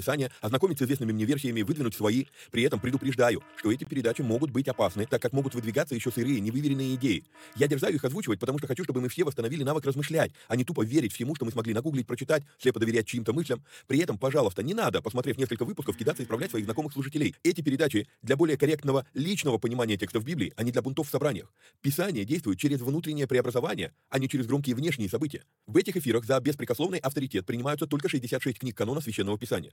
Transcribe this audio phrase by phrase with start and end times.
[0.00, 2.24] Писание, ознакомить с известными мне версиями, выдвинуть свои.
[2.50, 6.40] При этом предупреждаю, что эти передачи могут быть опасны, так как могут выдвигаться еще сырые,
[6.40, 7.24] невыверенные идеи.
[7.54, 10.64] Я дерзаю их озвучивать, потому что хочу, чтобы мы все восстановили навык размышлять, а не
[10.64, 13.62] тупо верить всему, что мы смогли нагуглить, прочитать, слепо доверять чьим-то мыслям.
[13.86, 17.34] При этом, пожалуйста, не надо, посмотрев несколько выпусков, кидаться и исправлять своих знакомых служителей.
[17.42, 21.52] Эти передачи для более корректного личного понимания текстов Библии, а не для бунтов в собраниях.
[21.82, 25.42] Писание действует через внутреннее преобразование, а не через громкие внешние события.
[25.66, 29.72] В этих эфирах за беспрекословный авторитет принимаются только 66 книг канона Священного Писания.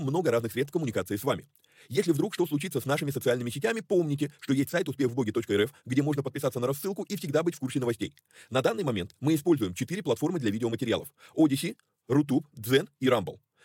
[0.03, 1.45] много разных средств коммуникации с вами.
[1.89, 6.23] Если вдруг что случится с нашими социальными сетями, помните, что есть сайт успехвбоге.рф, где можно
[6.23, 8.13] подписаться на рассылку и всегда быть в курсе новостей.
[8.49, 11.07] На данный момент мы используем четыре платформы для видеоматериалов.
[11.35, 11.75] Odyssey,
[12.07, 13.39] Rutube, Zen и Rumble.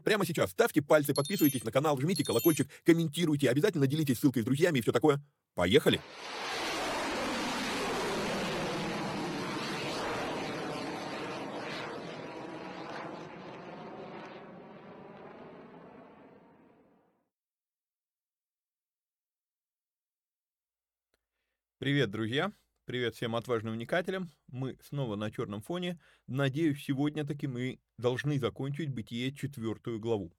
[0.00, 4.78] прямо сейчас ставьте пальцы, подписывайтесь на канал, жмите колокольчик, комментируйте, обязательно делитесь ссылкой с друзьями
[4.78, 5.22] и все такое.
[5.54, 6.00] Поехали!
[21.80, 22.52] Привет, друзья!
[22.90, 24.32] Привет всем отважным вникателям.
[24.48, 26.00] Мы снова на черном фоне.
[26.26, 30.32] Надеюсь, сегодня таки мы должны закончить бытие четвертую главу.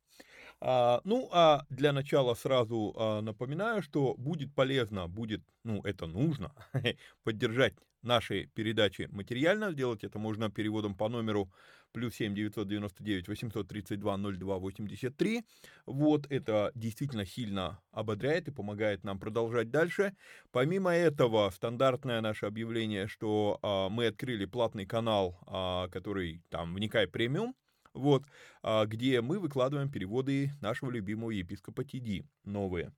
[0.59, 6.53] А, ну, а для начала сразу а, напоминаю, что будет полезно, будет, ну, это нужно,
[7.23, 9.71] поддержать наши передачи материально.
[9.71, 11.49] Сделать это можно переводом по номеру
[11.91, 15.43] плюс 7 999 832 02 83.
[15.85, 20.13] Вот это действительно сильно ободряет и помогает нам продолжать дальше.
[20.51, 27.07] Помимо этого, стандартное наше объявление, что а, мы открыли платный канал, а, который там «Вникай
[27.07, 27.55] премиум»,
[27.93, 28.23] вот,
[28.63, 32.93] а, где мы выкладываем переводы нашего любимого епископа Тиди, новые.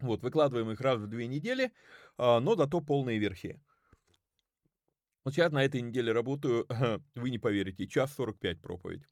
[0.00, 1.72] Вот, выкладываем их раз в две недели,
[2.18, 3.60] а, но зато полные версии.
[5.24, 6.66] Вот сейчас на этой неделе работаю,
[7.14, 9.02] вы не поверите, час 45 проповедь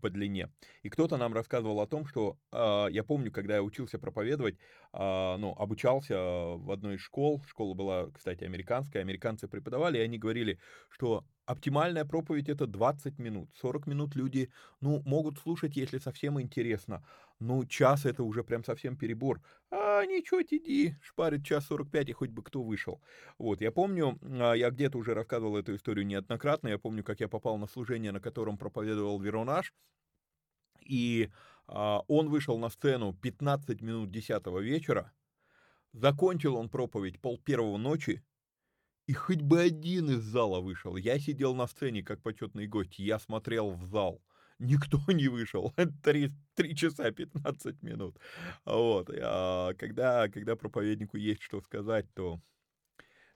[0.00, 0.48] по длине.
[0.82, 4.58] И кто-то нам рассказывал о том, что э, я помню, когда я учился проповедовать, э,
[4.92, 10.58] ну, обучался в одной из школ, школа была, кстати, американская, американцы преподавали, и они говорили,
[10.90, 14.50] что оптимальная проповедь это 20 минут, 40 минут люди,
[14.80, 17.04] ну, могут слушать, если совсем интересно,
[17.40, 19.40] ну, час это уже прям совсем перебор,
[19.70, 23.00] а ничего, иди, шпарит час 45, и хоть бы кто вышел.
[23.38, 27.56] Вот, я помню, я где-то уже рассказывал эту историю неоднократно, я помню, как я попал
[27.56, 29.72] на служение, на котором проповедовал Веронаж,
[30.84, 31.36] и а,
[31.72, 35.12] он вышел на сцену 15 минут 10 вечера,
[35.92, 38.22] закончил он проповедь пол первого ночи,
[39.06, 40.96] и хоть бы один из зала вышел.
[40.96, 44.22] Я сидел на сцене как почетный гость, я смотрел в зал.
[44.58, 45.74] Никто не вышел.
[46.04, 48.16] Три, три часа 15 минут.
[48.64, 49.10] Вот.
[49.10, 52.40] А когда, когда проповеднику есть что сказать, то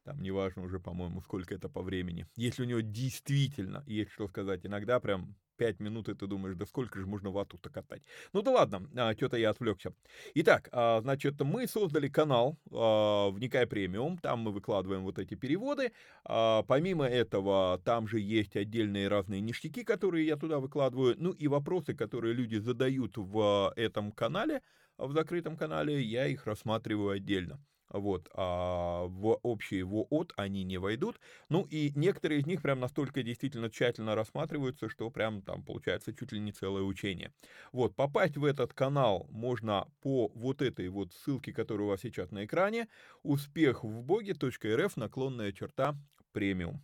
[0.07, 2.27] там неважно уже, по-моему, сколько это по времени.
[2.37, 6.65] Если у него действительно есть что сказать, иногда прям 5 минут, и ты думаешь, да
[6.65, 8.03] сколько же можно вату-то катать.
[8.33, 9.93] Ну да ладно, а, что-то я отвлекся.
[10.35, 15.91] Итак, а, значит, мы создали канал а, «Вникай премиум», там мы выкладываем вот эти переводы.
[16.25, 21.49] А, помимо этого, там же есть отдельные разные ништяки, которые я туда выкладываю, ну и
[21.49, 24.63] вопросы, которые люди задают в этом канале,
[24.99, 31.21] в закрытом канале, я их рассматриваю отдельно вот, а в общий ВООТ они не войдут.
[31.49, 36.33] Ну и некоторые из них прям настолько действительно тщательно рассматриваются, что прям там получается чуть
[36.33, 37.33] ли не целое учение.
[37.73, 42.31] Вот, попасть в этот канал можно по вот этой вот ссылке, которая у вас сейчас
[42.31, 42.89] на экране,
[43.23, 45.97] успех в боге.рф, наклонная черта
[46.33, 46.83] премиум.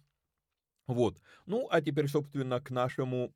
[0.89, 1.19] Вот.
[1.47, 3.33] Ну, а теперь, собственно, к нашему,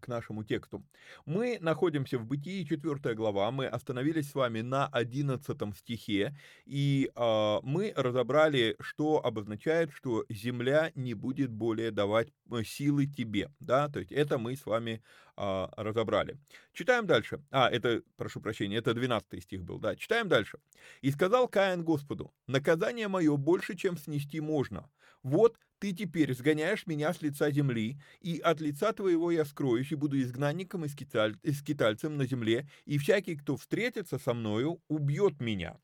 [0.00, 0.82] к нашему тексту.
[1.26, 6.34] Мы находимся в Бытии, 4 глава, мы остановились с вами на 11 стихе,
[6.64, 13.50] и э, мы разобрали, что обозначает, что земля не будет более давать э, силы тебе,
[13.60, 15.02] да, то есть это мы с вами
[15.36, 16.38] э, разобрали.
[16.72, 17.42] Читаем дальше.
[17.50, 20.58] А, это, прошу прощения, это 12 стих был, да, читаем дальше.
[21.02, 24.88] «И сказал Каин Господу, наказание мое больше, чем снести можно.
[25.22, 29.96] Вот ты теперь сгоняешь меня с лица земли, и от лица твоего я скроюсь, и
[29.96, 31.36] буду изгнанником и скиталь...
[31.52, 35.78] скитальцем на земле, и всякий, кто встретится со мною, убьет меня.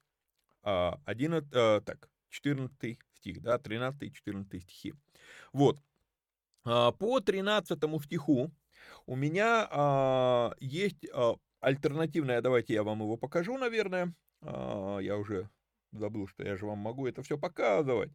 [0.63, 4.95] А, 11, а, так, 14 стих, да, 13 и 14 стихи.
[5.53, 5.79] Вот.
[6.65, 8.51] А, по 13 стиху
[9.07, 14.15] у меня а, есть а, альтернативное, давайте я вам его покажу, наверное.
[14.45, 15.49] Я уже
[15.93, 18.11] забыл, что я же вам могу это все показывать.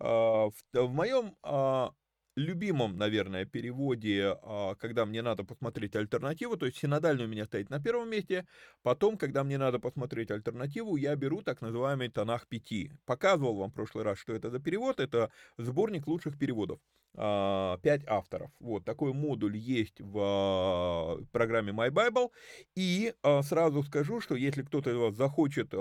[0.00, 1.92] А, в моем а,
[2.36, 7.68] любимом, наверное, переводе, а, когда мне надо посмотреть альтернативу, то есть синодальный у меня стоит
[7.70, 8.46] на первом месте,
[8.82, 12.92] потом, когда мне надо посмотреть альтернативу, я беру так называемый Тонах 5.
[13.04, 16.80] Показывал вам в прошлый раз, что это за перевод, это сборник лучших переводов.
[17.18, 18.50] 5 авторов.
[18.60, 22.30] Вот такой модуль есть в программе My Bible.
[22.76, 23.12] И
[23.42, 25.74] сразу скажу, что если кто-то из вас захочет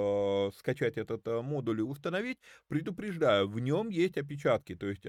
[0.58, 4.76] скачать этот модуль и установить, предупреждаю, в нем есть опечатки.
[4.76, 5.04] То есть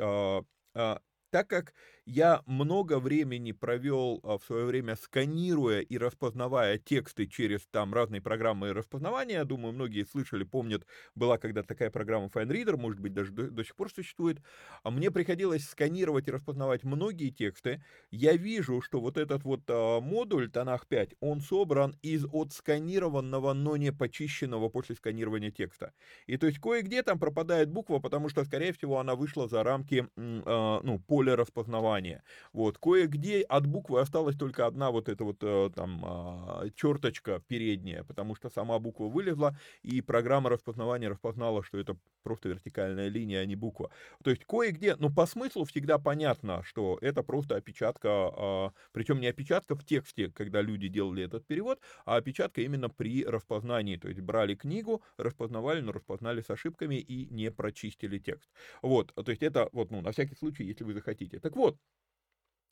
[1.31, 1.75] так как
[2.09, 8.23] я много времени провел а, в свое время сканируя и распознавая тексты через там разные
[8.23, 9.45] программы распознавания.
[9.45, 13.77] Думаю, многие слышали, помнят, была когда такая программа FineReader, может быть, даже до, до сих
[13.77, 14.39] пор существует.
[14.83, 17.85] А мне приходилось сканировать и распознавать многие тексты.
[18.11, 23.77] Я вижу, что вот этот вот а, модуль Тонах 5, он собран из отсканированного, но
[23.77, 25.93] не почищенного после сканирования текста.
[26.27, 30.09] И то есть кое-где там пропадает буква, потому что, скорее всего, она вышла за рамки
[30.17, 32.23] а, ну, поля распознавания название.
[32.53, 38.05] Вот, кое-где от буквы осталась только одна вот эта вот э, там а, черточка передняя,
[38.05, 43.47] потому что сама буква вылезла, и программа распознавания распознала, что это просто вертикальная линия, а
[43.47, 43.91] не буква.
[44.23, 49.29] То есть кое-где, ну, по смыслу всегда понятно, что это просто опечатка, а, причем не
[49.29, 54.21] опечатка в тексте, когда люди делали этот перевод, а опечатка именно при распознании, то есть
[54.21, 58.49] брали книгу, распознавали, но распознали с ошибками и не прочистили текст.
[58.83, 61.39] Вот, то есть это вот, ну, на всякий случай, если вы захотите.
[61.41, 61.79] Так вот,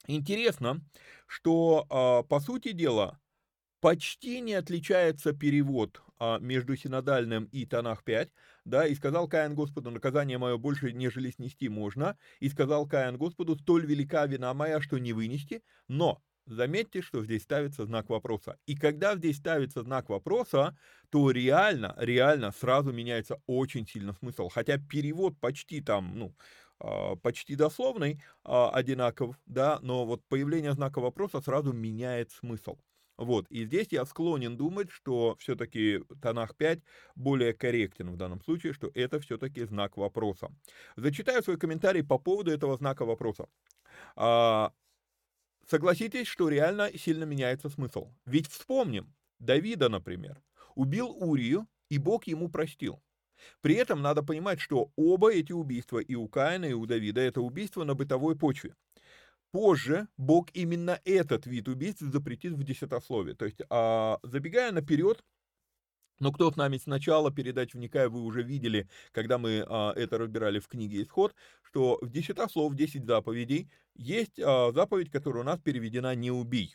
[0.07, 0.81] Интересно,
[1.27, 3.21] что, а, по сути дела,
[3.81, 8.31] почти не отличается перевод а, между синодальным и тонах 5,
[8.65, 13.57] да, и сказал Каин Господу, наказание мое больше, нежели снести можно, и сказал Каин Господу,
[13.57, 18.57] столь велика вина моя, что не вынести, но Заметьте, что здесь ставится знак вопроса.
[18.67, 20.79] И когда здесь ставится знак вопроса,
[21.11, 24.49] то реально, реально сразу меняется очень сильно смысл.
[24.49, 26.37] Хотя перевод почти там, ну,
[27.23, 32.79] почти дословный, а, одинаков, да, но вот появление знака вопроса сразу меняет смысл.
[33.19, 36.81] Вот, и здесь я склонен думать, что все-таки Танах 5
[37.15, 40.51] более корректен в данном случае, что это все-таки знак вопроса.
[40.97, 43.49] Зачитаю свой комментарий по поводу этого знака вопроса.
[44.17, 44.73] А,
[45.67, 48.13] согласитесь, что реально сильно меняется смысл.
[48.27, 50.43] Ведь вспомним, Давида, например,
[50.75, 53.03] убил Урию, и Бог ему простил.
[53.61, 57.41] При этом надо понимать, что оба эти убийства, и у Каина, и у Давида, это
[57.41, 58.75] убийства на бытовой почве.
[59.53, 63.35] Позже Бог именно этот вид убийств запретит в десятослове.
[63.35, 65.25] То есть, а, забегая наперед,
[66.19, 70.59] но кто с нами сначала передач вникая, вы уже видели, когда мы а, это разбирали
[70.59, 76.15] в книге «Исход», что в десятослов, 10 заповедей, есть а, заповедь, которая у нас переведена
[76.15, 76.75] «не убий».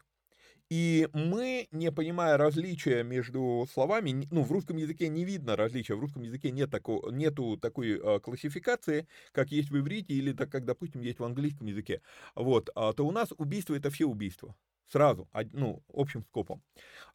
[0.72, 6.00] И мы, не понимая различия между словами, ну, в русском языке не видно различия, в
[6.00, 10.64] русском языке нет такого, нету такой э, классификации, как есть в иврите или так, как,
[10.64, 12.02] допустим, есть в английском языке,
[12.36, 14.56] вот, а, то у нас убийство— это все убийства
[14.88, 16.62] Сразу, ну, общим скопом.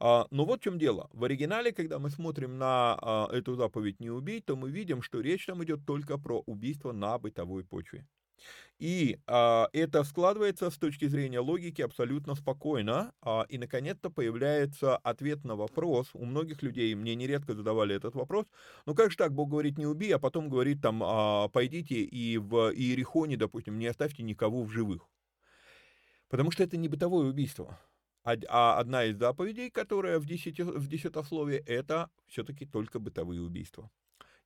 [0.00, 1.08] А, но вот в чем дело.
[1.12, 5.20] В оригинале, когда мы смотрим на а, эту заповедь «не убей», то мы видим, что
[5.20, 8.06] речь там идет только про убийство на бытовой почве.
[8.78, 13.12] И а, это складывается с точки зрения логики абсолютно спокойно.
[13.22, 16.10] А, и, наконец-то, появляется ответ на вопрос.
[16.12, 18.46] У многих людей, мне нередко задавали этот вопрос,
[18.84, 22.36] ну как же так, Бог говорит, не убей, а потом говорит там, а, пойдите и
[22.38, 25.08] в Иерихоне, допустим, не оставьте никого в живых.
[26.28, 27.78] Потому что это не бытовое убийство.
[28.24, 33.88] А одна из заповедей, которая в, десяти, в десятословии, это все-таки только бытовые убийства.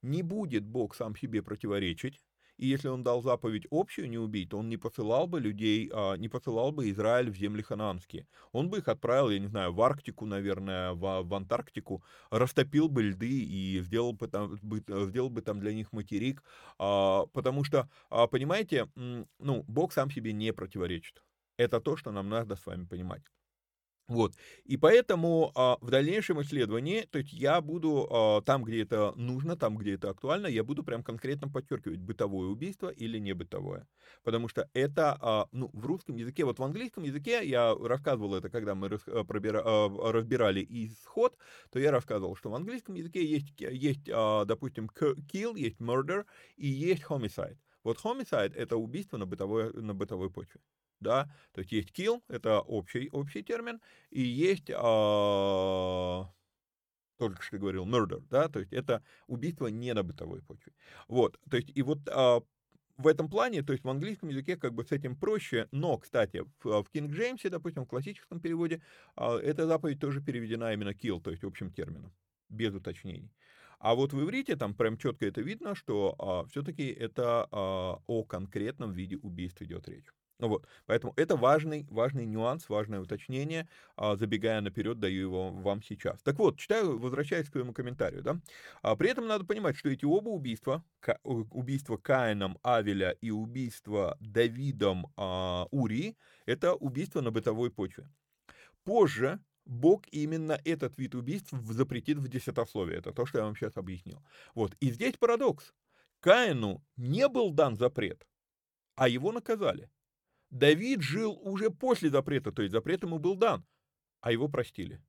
[0.03, 2.21] Не будет Бог сам себе противоречить,
[2.61, 6.17] и если он дал заповедь общую не убить, то он не посылал бы людей, а,
[6.17, 8.27] не посылал бы Израиль в земли хананские.
[8.53, 13.03] Он бы их отправил, я не знаю, в Арктику, наверное, в, в Антарктику, растопил бы
[13.03, 14.59] льды и сделал бы там,
[15.09, 16.43] сделал бы там для них материк,
[16.79, 17.89] а, потому что,
[18.31, 21.23] понимаете, ну, Бог сам себе не противоречит.
[21.57, 23.23] Это то, что нам надо с вами понимать.
[24.11, 24.35] Вот.
[24.65, 29.57] И поэтому а, в дальнейшем исследовании, то есть я буду а, там, где это нужно,
[29.57, 33.87] там, где это актуально, я буду прям конкретно подчеркивать, бытовое убийство или не бытовое.
[34.25, 38.51] Потому что это, а, ну, в русском языке, вот в английском языке, я рассказывал это,
[38.51, 41.37] когда мы раз, а, пробира, а, разбирали исход,
[41.71, 46.25] то я рассказывал, что в английском языке есть, есть а, допустим, kill, есть murder
[46.57, 47.59] и есть homicide.
[47.85, 50.61] Вот homicide— это убийство на бытовой, на бытовой почве
[51.01, 53.81] да, то есть есть kill, это общий, общий термин,
[54.11, 56.31] и есть, а,
[57.19, 60.73] только что говорил, murder, да, то есть это убийство не на бытовой почве.
[61.09, 62.43] Вот, то есть и вот а,
[63.01, 66.45] в этом плане, то есть в английском языке как бы с этим проще, но, кстати,
[66.63, 68.83] в, в King James, допустим, в классическом переводе,
[69.17, 72.13] а, эта заповедь тоже переведена именно kill, то есть общим термином,
[72.49, 73.33] без уточнений.
[73.79, 78.25] А вот в иврите там прям четко это видно, что а, все-таки это а, о
[78.25, 80.07] конкретном виде убийств идет речь.
[80.41, 83.69] Ну вот, поэтому это важный, важный нюанс, важное уточнение.
[83.97, 86.21] А, забегая наперед, даю его вам сейчас.
[86.23, 88.41] Так вот, читаю, возвращаясь к твоему комментарию, да.
[88.83, 90.83] А, при этом надо понимать, что эти оба убийства,
[91.25, 96.17] убийство Каином Авеля и убийство Давидом а, Урии,
[96.47, 98.09] это убийство на бытовой почве.
[98.85, 102.97] Позже Бог именно этот вид убийств запретит в десятословии.
[102.97, 104.25] Это то, что я вам сейчас объяснил.
[104.55, 104.75] Вот.
[104.81, 105.75] И здесь парадокс.
[106.21, 108.27] Каину не был дан запрет,
[108.95, 109.91] а его наказали.
[110.51, 113.65] Давид жил уже после запрета, то есть запрет ему был дан,
[114.21, 115.01] а его простили.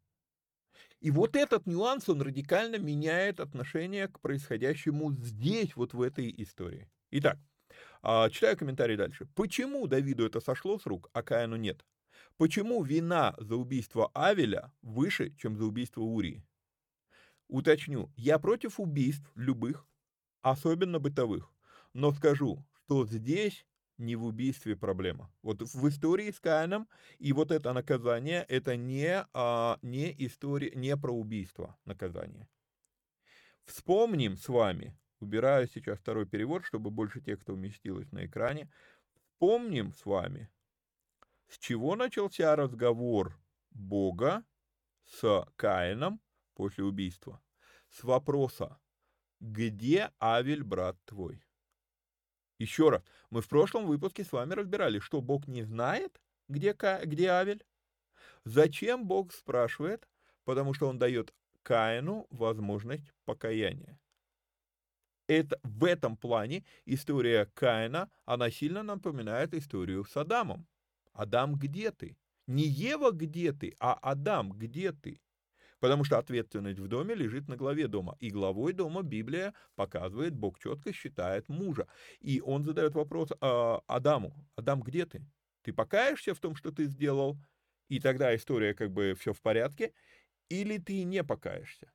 [0.99, 6.89] И вот этот нюанс, он радикально меняет отношение к происходящему здесь, вот в этой истории.
[7.09, 7.39] Итак,
[8.03, 9.27] а, читаю комментарий дальше.
[9.35, 11.83] Почему Давиду это сошло с рук, а Каину нет?
[12.37, 16.45] Почему вина за убийство Авеля выше, чем за убийство Урии?
[17.47, 19.87] Уточню, я против убийств любых,
[20.41, 21.51] особенно бытовых,
[21.93, 23.65] но скажу, что здесь
[24.01, 25.31] не в убийстве проблема.
[25.41, 26.89] Вот в истории с Каином
[27.19, 32.49] и вот это наказание, это не, а, не история, не про убийство наказание.
[33.63, 38.71] Вспомним с вами, убираю сейчас второй перевод, чтобы больше текста уместилось на экране,
[39.13, 40.49] вспомним с вами,
[41.47, 43.39] с чего начался разговор
[43.69, 44.43] Бога
[45.05, 46.19] с Каином
[46.55, 47.41] после убийства.
[47.89, 48.79] С вопроса,
[49.39, 51.43] где Авель, брат твой?
[52.61, 53.01] Еще раз,
[53.31, 57.65] мы в прошлом выпуске с вами разбирали, что Бог не знает, где, где Авель.
[58.45, 60.07] Зачем Бог спрашивает?
[60.43, 63.99] Потому что он дает Каину возможность покаяния.
[65.25, 70.67] Это, в этом плане история Каина, она сильно напоминает историю с Адамом.
[71.13, 72.15] Адам, где ты?
[72.45, 75.19] Не Ева, где ты, а Адам, где ты?
[75.81, 78.15] Потому что ответственность в доме лежит на главе дома.
[78.19, 81.87] И главой дома Библия показывает, Бог четко считает мужа.
[82.19, 84.31] И он задает вопрос э, Адаму.
[84.55, 85.25] Адам, где ты?
[85.63, 87.35] Ты покаешься в том, что ты сделал?
[87.89, 89.91] И тогда история как бы все в порядке.
[90.49, 91.91] Или ты не покаешься?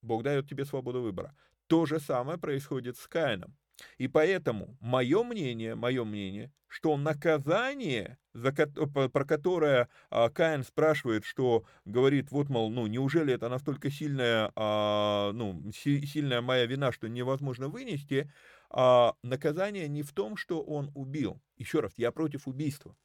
[0.00, 1.34] Бог дает тебе свободу выбора.
[1.66, 3.56] То же самое происходит с Каином.
[3.98, 11.64] И поэтому мое мнение, мое мнение, что наказание, за, про которое а, Каин спрашивает, что
[11.84, 17.08] говорит, вот, мол, ну, неужели это настолько сильная, а, ну, си, сильная моя вина, что
[17.08, 18.32] невозможно вынести,
[18.70, 21.40] а, наказание не в том, что он убил.
[21.56, 22.96] Еще раз, я против убийства.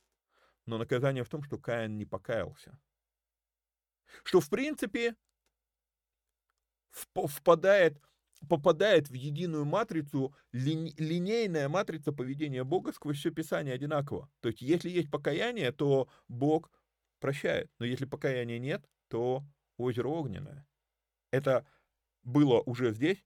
[0.65, 2.77] Но наказание в том, что Каин не покаялся.
[4.23, 5.15] Что, в принципе,
[6.91, 7.97] впадает
[8.49, 14.29] попадает в единую матрицу, ли, линейная матрица поведения Бога сквозь все Писание одинаково.
[14.39, 16.71] То есть, если есть покаяние, то Бог
[17.19, 17.71] прощает.
[17.79, 19.43] Но если покаяния нет, то
[19.77, 20.67] озеро огненное.
[21.31, 21.65] Это
[22.23, 23.23] было уже здесь,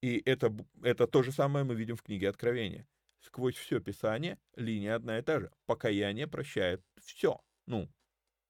[0.00, 2.86] и это, это то же самое мы видим в книге Откровения.
[3.20, 5.50] Сквозь все Писание линия одна и та же.
[5.66, 7.40] Покаяние прощает все.
[7.66, 7.90] Ну,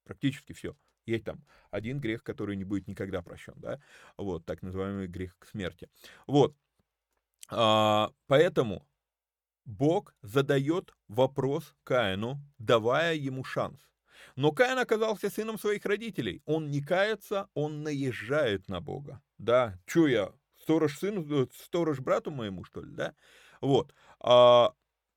[0.04, 0.76] практически все.
[1.08, 3.80] Есть там один грех, который не будет никогда прощен, да,
[4.18, 5.88] вот, так называемый грех к смерти.
[6.26, 6.54] Вот,
[7.50, 8.86] а, поэтому
[9.64, 13.80] Бог задает вопрос Каину, давая ему шанс.
[14.36, 16.42] Но Каин оказался сыном своих родителей.
[16.46, 19.22] Он не кается, он наезжает на Бога.
[19.38, 23.14] Да, чё я, сторож сыну, э, сторож брату моему, что ли, да?
[23.60, 23.94] Вот.
[24.20, 24.72] А,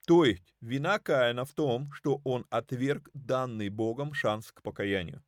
[0.07, 5.23] то есть вина Каина в том, что он отверг данный Богом шанс к покаянию.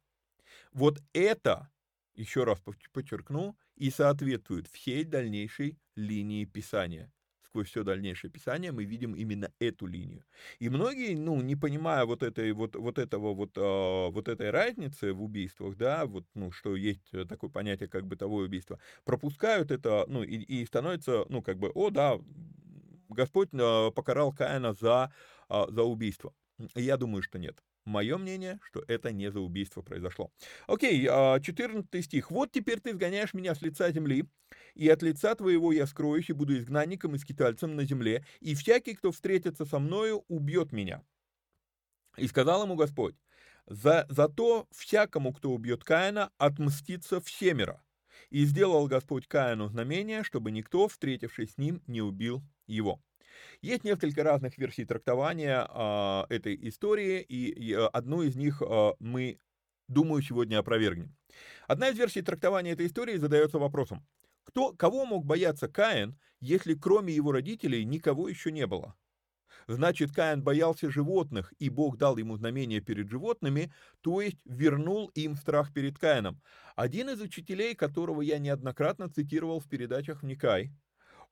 [0.73, 1.69] Вот это,
[2.15, 2.59] еще раз
[2.91, 7.11] подчеркну, и соответствует всей дальнейшей линии Писания.
[7.43, 10.25] Сквозь все дальнейшее Писание мы видим именно эту линию.
[10.57, 15.13] И многие, ну, не понимая вот этой вот, вот этого вот, э, вот этой разницы
[15.13, 20.23] в убийствах, да, вот, ну, что есть такое понятие, как бытовое убийство, пропускают это, ну,
[20.23, 22.19] и, и становится, ну, как бы, о, да,
[23.09, 25.13] Господь э, покарал Каина за,
[25.49, 26.33] э, за убийство.
[26.73, 27.61] Я думаю, что нет.
[27.85, 30.31] Мое мнение, что это не за убийство произошло.
[30.67, 32.31] Окей, 14 а, стих.
[32.31, 34.25] «Вот теперь ты сгоняешь меня с лица земли,
[34.73, 38.93] и от лица твоего я скроюсь, и буду изгнанником и скитальцем на земле, и всякий,
[38.95, 41.03] кто встретится со мною, убьет меня».
[42.15, 43.15] И сказал ему Господь,
[43.65, 47.83] «За, за то всякому, кто убьет Каина, отмстится всемеро».
[48.29, 53.01] И сделал Господь Каину знамение, чтобы никто, встретившись с ним, не убил его.
[53.61, 59.39] Есть несколько разных версий трактования э, этой истории, и, и одну из них э, мы,
[59.87, 61.15] думаю, сегодня опровергнем.
[61.67, 64.05] Одна из версий трактования этой истории задается вопросом,
[64.43, 68.95] кто, кого мог бояться Каин, если кроме его родителей никого еще не было?
[69.67, 73.71] Значит, Каин боялся животных, и Бог дал ему знамение перед животными,
[74.01, 76.41] то есть вернул им страх перед Каином.
[76.75, 80.71] Один из учителей, которого я неоднократно цитировал в передачах «Вникай»,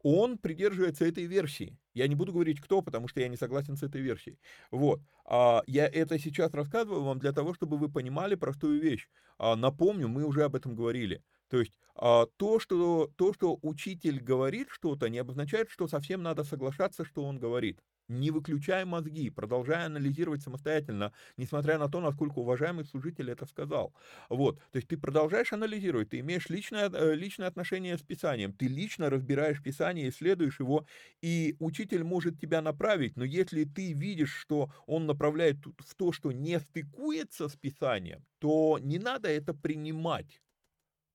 [0.03, 1.77] он придерживается этой версии.
[1.93, 4.39] Я не буду говорить кто, потому что я не согласен с этой версией.
[4.72, 5.01] Вот.
[5.25, 9.08] А, я это сейчас рассказываю вам для того, чтобы вы понимали простую вещь.
[9.38, 11.24] А, напомню, мы уже об этом говорили.
[11.50, 16.43] То есть а, то, что, то, что учитель говорит что-то, не обозначает, что совсем надо
[16.43, 17.79] соглашаться, что он говорит
[18.12, 23.94] не выключая мозги, продолжая анализировать самостоятельно, несмотря на то, насколько уважаемый служитель это сказал.
[24.29, 28.68] Вот, то есть ты продолжаешь анализировать, ты имеешь личное, э, личное отношение с Писанием, ты
[28.68, 30.85] лично разбираешь Писание, исследуешь его,
[31.22, 36.31] и учитель может тебя направить, но если ты видишь, что он направляет в то, что
[36.31, 40.42] не стыкуется с Писанием, то не надо это принимать.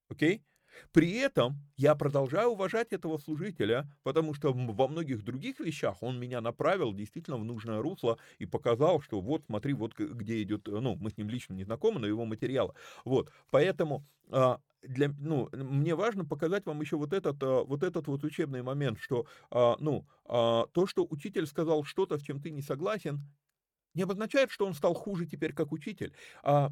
[0.09, 0.37] Окей?
[0.37, 0.43] Okay?
[0.93, 6.41] При этом я продолжаю уважать этого служителя, потому что во многих других вещах он меня
[6.41, 11.11] направил действительно в нужное русло и показал, что вот смотри, вот где идет, ну, мы
[11.11, 12.75] с ним лично не знакомы, но его материалы.
[13.05, 18.07] Вот, поэтому а, для, ну, мне важно показать вам еще вот этот, а, вот этот
[18.07, 22.61] вот учебный момент, что, а, ну, то, что учитель сказал что-то, с чем ты не
[22.63, 23.21] согласен,
[23.95, 26.13] не обозначает, что он стал хуже теперь как учитель.
[26.43, 26.71] А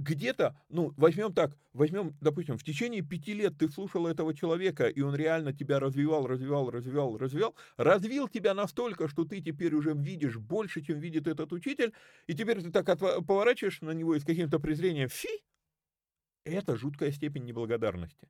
[0.00, 5.00] где-то, ну, возьмем так, возьмем, допустим, в течение пяти лет ты слушал этого человека, и
[5.00, 10.38] он реально тебя развивал, развивал, развивал, развивал, развил тебя настолько, что ты теперь уже видишь
[10.38, 11.92] больше, чем видит этот учитель,
[12.26, 12.86] и теперь ты так
[13.26, 15.28] поворачиваешь на него и с каким-то презрением, фи,
[16.44, 18.28] это жуткая степень неблагодарности.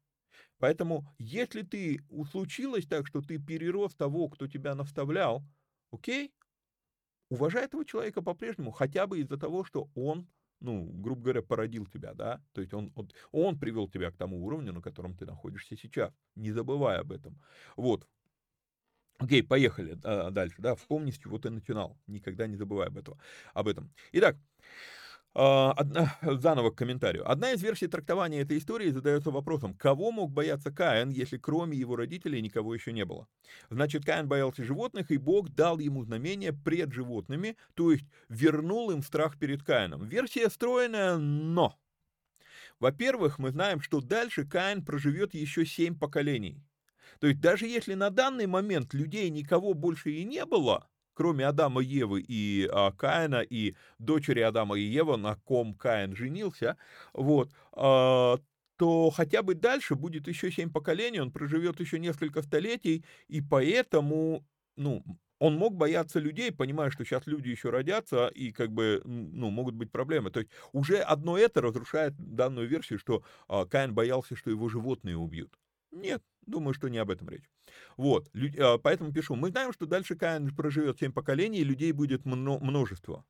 [0.59, 5.43] Поэтому, если ты случилось так, что ты перерос того, кто тебя наставлял,
[5.91, 6.33] окей,
[7.31, 10.29] уважай этого человека по-прежнему, хотя бы из-за того, что он
[10.61, 14.45] ну, грубо говоря, породил тебя, да, то есть он, он, он привел тебя к тому
[14.45, 17.41] уровню, на котором ты находишься сейчас, не забывай об этом.
[17.77, 18.07] Вот.
[19.19, 23.19] Окей, поехали а, дальше, да, вспомни, с чего ты начинал, никогда не забывай об, этого,
[23.53, 23.93] об этом.
[24.13, 24.37] Итак,
[25.35, 27.31] одна, заново к комментарию.
[27.31, 31.97] Одна из версий трактования этой истории задается вопросом, кого мог бояться Каин, если кроме его
[31.97, 33.29] родителей никого еще не было?
[33.71, 39.03] Значит, Каин боялся животных, и Бог дал ему знамение пред животными, то есть вернул им
[39.03, 40.09] страх перед Каином.
[40.09, 41.77] Версия стройная, но...
[42.81, 46.65] Во-первых, мы знаем, что дальше Каин проживет еще семь поколений.
[47.19, 51.81] То есть даже если на данный момент людей никого больше и не было, кроме Адама,
[51.83, 56.77] Евы и а, Каина, и дочери Адама и Евы, на ком Каин женился,
[57.13, 58.39] вот, а,
[58.77, 64.47] то хотя бы дальше будет еще семь поколений, он проживет еще несколько столетий, и поэтому,
[64.77, 65.05] ну,
[65.39, 69.75] он мог бояться людей, понимая, что сейчас люди еще родятся, и как бы, ну, могут
[69.75, 70.31] быть проблемы.
[70.31, 75.17] То есть уже одно это разрушает данную версию, что а, Каин боялся, что его животные
[75.17, 75.59] убьют.
[75.93, 77.51] Нет, думаю, что не об этом речь.
[77.97, 79.35] Вот, а, поэтому пишу.
[79.35, 83.25] Мы знаем, что дальше Каин проживет 7 поколений, и людей будет множество.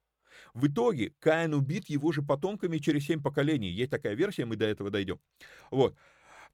[0.54, 3.70] В итоге Каин убит его же потомками через 7 поколений.
[3.70, 5.20] Есть такая версия, мы до этого дойдем.
[5.70, 5.96] Вот.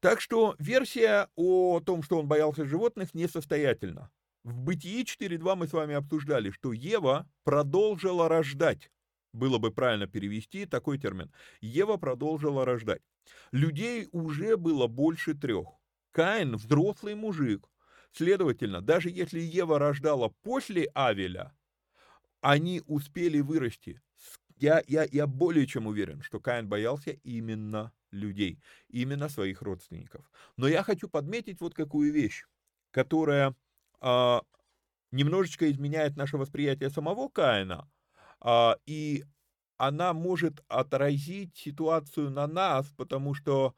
[0.00, 4.10] Так что версия о том, что он боялся животных, несостоятельна.
[4.44, 8.90] В Бытии 4.2 мы с вами обсуждали, что Ева продолжила рождать.
[9.32, 11.30] было бы правильно перевести такой термин.
[11.60, 13.02] Ева продолжила рождать.
[13.52, 15.75] Людей уже было больше трех.
[16.16, 17.68] Каин– взрослый мужик.
[18.10, 21.52] Следовательно, даже если Ева рождала после Авеля,
[22.40, 24.00] они успели вырасти.
[24.56, 30.24] Я, я, я более чем уверен, что Каин боялся именно людей, именно своих родственников.
[30.56, 32.46] Но я хочу подметить вот какую вещь,
[32.92, 33.54] которая
[34.00, 34.40] а,
[35.10, 37.90] немножечко изменяет наше восприятие самого Каина,
[38.40, 39.26] а, и
[39.76, 43.74] она может отразить ситуацию на нас, потому что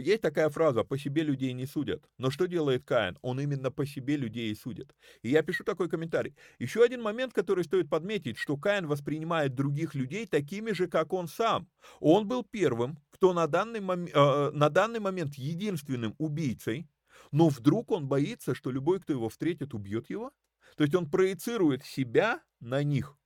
[0.00, 2.04] есть такая фраза «по себе людей не судят».
[2.18, 3.16] Но что делает Каин?
[3.22, 4.94] Он именно по себе людей и судит.
[5.22, 6.34] И я пишу такой комментарий.
[6.58, 11.28] Еще один момент, который стоит подметить, что Каин воспринимает других людей такими же, как он
[11.28, 11.68] сам.
[12.00, 14.06] Он был первым, кто на данный, мом...
[14.06, 16.88] э, на данный момент единственным убийцей,
[17.30, 20.32] но вдруг он боится, что любой, кто его встретит, убьет его.
[20.76, 23.16] То есть он проецирует себя на них.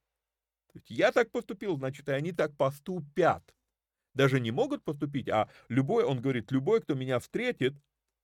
[0.86, 3.42] Я так поступил, значит, и они так поступят
[4.14, 7.74] даже не могут поступить, а любой, он говорит, любой, кто меня встретит,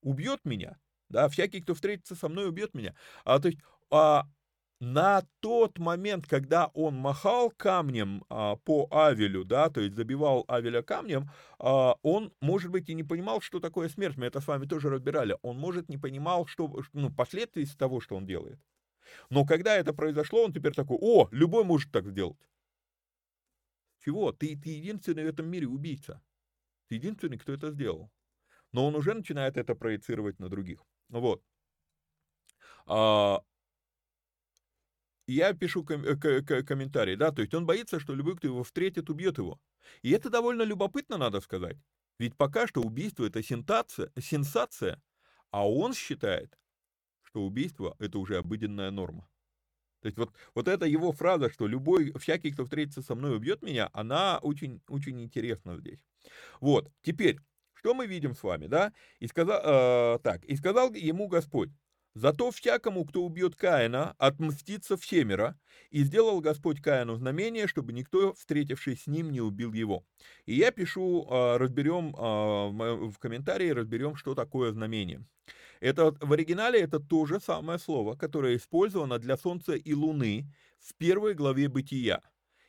[0.02, 0.78] убьет меня.
[1.08, 2.94] Да, всякий, кто встретится со мной, убьет меня.
[3.24, 3.58] А, то есть,
[3.90, 4.26] а,
[4.80, 10.82] на тот момент, когда он махал камнем а, по Авелю, да, то есть забивал Авеля
[10.82, 14.16] камнем, а, он, может быть, и не понимал, что такое смерть.
[14.16, 15.36] Мы это с вами тоже разбирали.
[15.42, 18.60] Он, может, не понимал, что, ну, последствий того, что он делает.
[19.30, 22.38] Но когда это произошло, он теперь такой, о, любой может так сделать.
[24.00, 24.32] Чего?
[24.32, 26.22] Ты, ты единственный в этом мире убийца.
[26.88, 28.10] Ты единственный, кто это сделал.
[28.72, 30.84] Но он уже начинает это проецировать на других.
[31.08, 31.42] Вот.
[32.86, 33.40] А,
[35.26, 38.62] я пишу ком- э, к- комментарий, да, то есть он боится, что любой, кто его
[38.62, 39.60] встретит, убьет его.
[40.02, 41.76] И это довольно любопытно, надо сказать.
[42.18, 45.00] Ведь пока что убийство это сенсация, сенсация,
[45.50, 46.58] а он считает,
[47.22, 49.28] что убийство это уже обыденная норма.
[50.00, 53.62] То есть вот, вот эта его фраза, что любой, всякий, кто встретится со мной, убьет
[53.62, 56.00] меня, она очень, очень интересна здесь.
[56.60, 57.38] Вот, теперь,
[57.74, 58.92] что мы видим с вами, да?
[59.18, 61.70] И сказал, э, так, и сказал ему Господь,
[62.18, 65.56] Зато всякому, кто убьет Каина, отмстится всемеро,
[65.90, 70.04] и сделал Господь Каину знамение, чтобы никто, встретившись с ним, не убил его.
[70.44, 75.24] И я пишу, а, разберем а, в комментарии, разберем, что такое знамение.
[75.80, 80.46] Это в оригинале это то же самое слово, которое использовано для Солнца и Луны
[80.78, 82.22] в первой главе Бытия.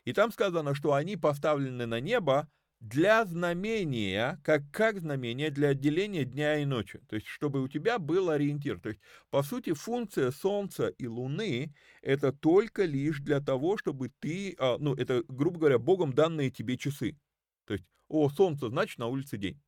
[0.05, 6.23] И там сказано, что они поставлены на небо для знамения, как, как знамение для отделения
[6.23, 6.99] дня и ночи.
[7.09, 8.79] То есть, чтобы у тебя был ориентир.
[8.79, 14.55] То есть, по сути, функция Солнца и Луны– это только лишь для того, чтобы ты,
[14.59, 17.17] а, ну, это, грубо говоря, Богом данные тебе часы.
[17.65, 19.61] То есть, о, Солнце, значит, на улице день.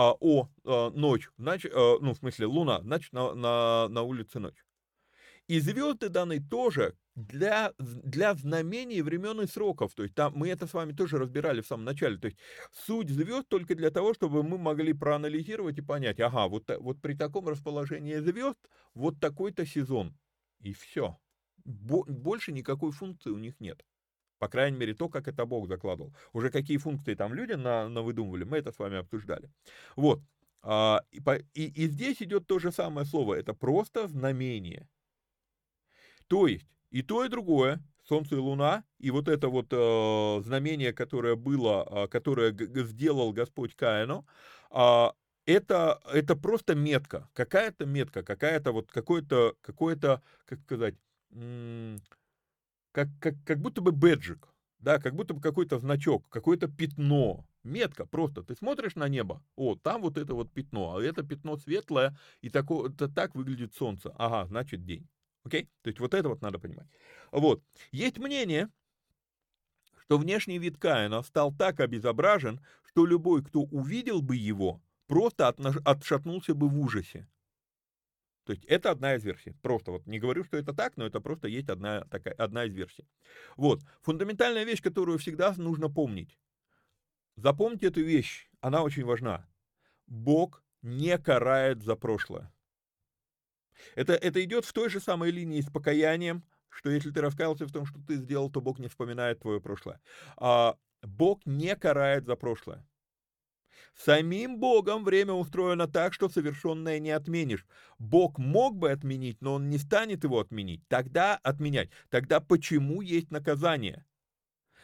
[0.00, 4.38] А, о, а, ночь, значит, а, ну, в смысле, Луна, значит, на, на, на улице
[4.38, 4.64] ночь.
[5.48, 9.96] И звезды даны тоже для, для знамений времен и сроков.
[9.96, 12.16] То есть там мы это с вами тоже разбирали в самом начале.
[12.16, 12.38] То есть
[12.70, 17.14] суть звезд только для того, чтобы мы могли проанализировать и понять, ага, вот, вот при
[17.14, 18.58] таком расположении звезд
[18.94, 20.16] вот такой-то сезон.
[20.60, 21.18] И все.
[21.64, 23.84] Больше никакой функции у них нет.
[24.38, 26.14] По крайней мере, то, как это Бог закладывал.
[26.32, 29.50] Уже какие функции там люди на, на выдумывали, мы это с вами обсуждали.
[29.96, 30.20] Вот.
[30.62, 31.20] А, и,
[31.54, 33.34] и, и здесь идет то же самое слово.
[33.34, 34.88] Это просто знамение.
[36.28, 40.92] То есть и то, и другое, Солнце и Луна, и вот это вот э, знамение,
[40.92, 42.52] которое было, э, которое
[42.86, 44.26] сделал Господь Каину,
[44.70, 45.06] э,
[45.44, 50.94] это, это просто метка, какая-то метка, какая-то вот какой-то, какой-то, как сказать,
[52.92, 54.48] как, как, как будто бы бэджик,
[54.78, 58.42] да, как будто бы какой-то значок, какое-то пятно, метка просто.
[58.42, 62.50] Ты смотришь на небо, о, там вот это вот пятно, а это пятно светлое, и
[62.50, 64.14] тако, это так выглядит солнце.
[64.16, 65.08] Ага, значит день.
[65.44, 65.68] Окей?
[65.82, 66.88] То есть вот это вот надо понимать.
[67.30, 67.62] Вот.
[67.90, 68.68] Есть мнение,
[70.04, 76.54] что внешний вид Каина стал так обезображен, что любой, кто увидел бы его, просто отшатнулся
[76.54, 77.28] бы в ужасе.
[78.48, 79.52] То есть это одна из версий.
[79.60, 82.74] Просто вот не говорю, что это так, но это просто есть одна, такая, одна из
[82.74, 83.06] версий.
[83.56, 83.82] Вот.
[84.00, 86.38] Фундаментальная вещь, которую всегда нужно помнить.
[87.36, 89.46] Запомните эту вещь, она очень важна.
[90.06, 92.50] Бог не карает за прошлое.
[93.94, 97.70] Это, это идет в той же самой линии с покаянием, что если ты раскаялся в
[97.70, 100.00] том, что ты сделал, то Бог не вспоминает твое прошлое.
[100.38, 102.82] А Бог не карает за прошлое.
[103.96, 107.66] Самим Богом время устроено так, что совершенное не отменишь.
[107.98, 110.82] Бог мог бы отменить, но он не станет его отменить.
[110.88, 111.90] Тогда отменять.
[112.10, 114.04] Тогда почему есть наказание?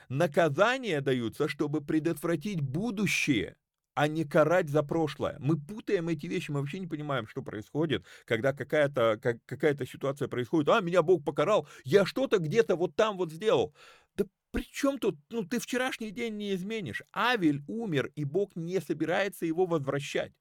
[0.09, 3.57] Наказания даются, чтобы предотвратить будущее
[3.95, 5.37] а не карать за прошлое.
[5.39, 10.29] Мы путаем эти вещи, мы вообще не понимаем, что происходит, когда какая-то как, какая ситуация
[10.29, 10.69] происходит.
[10.69, 13.75] А, меня Бог покарал, я что-то где-то вот там вот сделал.
[14.55, 17.03] При чем тут, ну, ты вчерашний день не изменишь.
[17.13, 20.33] Авель умер, и Бог не собирается его возвращать.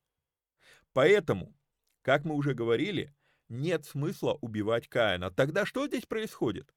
[0.94, 1.56] Поэтому,
[2.04, 3.12] как мы уже говорили,
[3.50, 5.32] нет смысла убивать Каина.
[5.32, 6.72] Тогда что здесь происходит?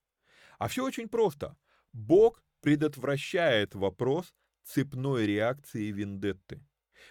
[0.58, 1.58] А все очень просто.
[1.92, 4.32] Бог предотвращает вопрос
[4.64, 6.64] цепной реакции вендетты.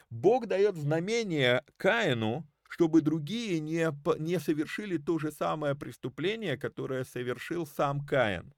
[0.10, 7.68] Бог дает знамение Каину, чтобы другие не, не совершили то же самое преступление, которое совершил
[7.68, 8.56] сам Каин.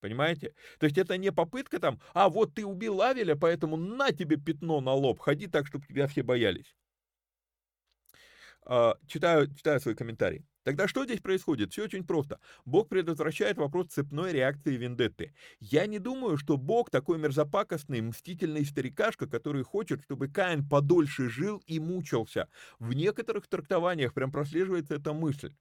[0.00, 0.54] Понимаете?
[0.78, 4.80] То есть это не попытка там, а вот ты убил Лавеля, поэтому на тебе пятно
[4.80, 6.74] на лоб, ходи так, чтобы тебя все боялись.
[8.64, 10.44] А, читаю, читаю свой комментарий.
[10.62, 11.72] Тогда что здесь происходит?
[11.72, 12.38] Все очень просто.
[12.66, 15.34] Бог предотвращает вопрос цепной реакции вендетты.
[15.58, 21.62] Я не думаю, что Бог такой мерзопакостный, мстительный старикашка, который хочет, чтобы Каин подольше жил
[21.66, 22.48] и мучился.
[22.78, 25.54] В некоторых трактованиях прям прослеживается эта мысль.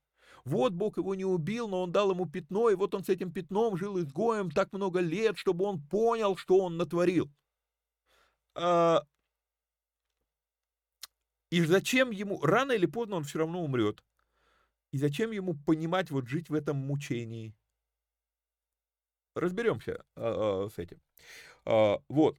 [0.45, 3.31] Вот Бог его не убил, но он дал ему пятно, и вот он с этим
[3.31, 7.31] пятном жил изгоем так много лет, чтобы он понял, что он натворил.
[8.55, 9.03] А...
[11.49, 14.03] И зачем ему, рано или поздно он все равно умрет.
[14.91, 17.55] И зачем ему понимать, вот жить в этом мучении?
[19.35, 21.01] Разберемся а, а, с этим.
[21.65, 22.37] А, вот.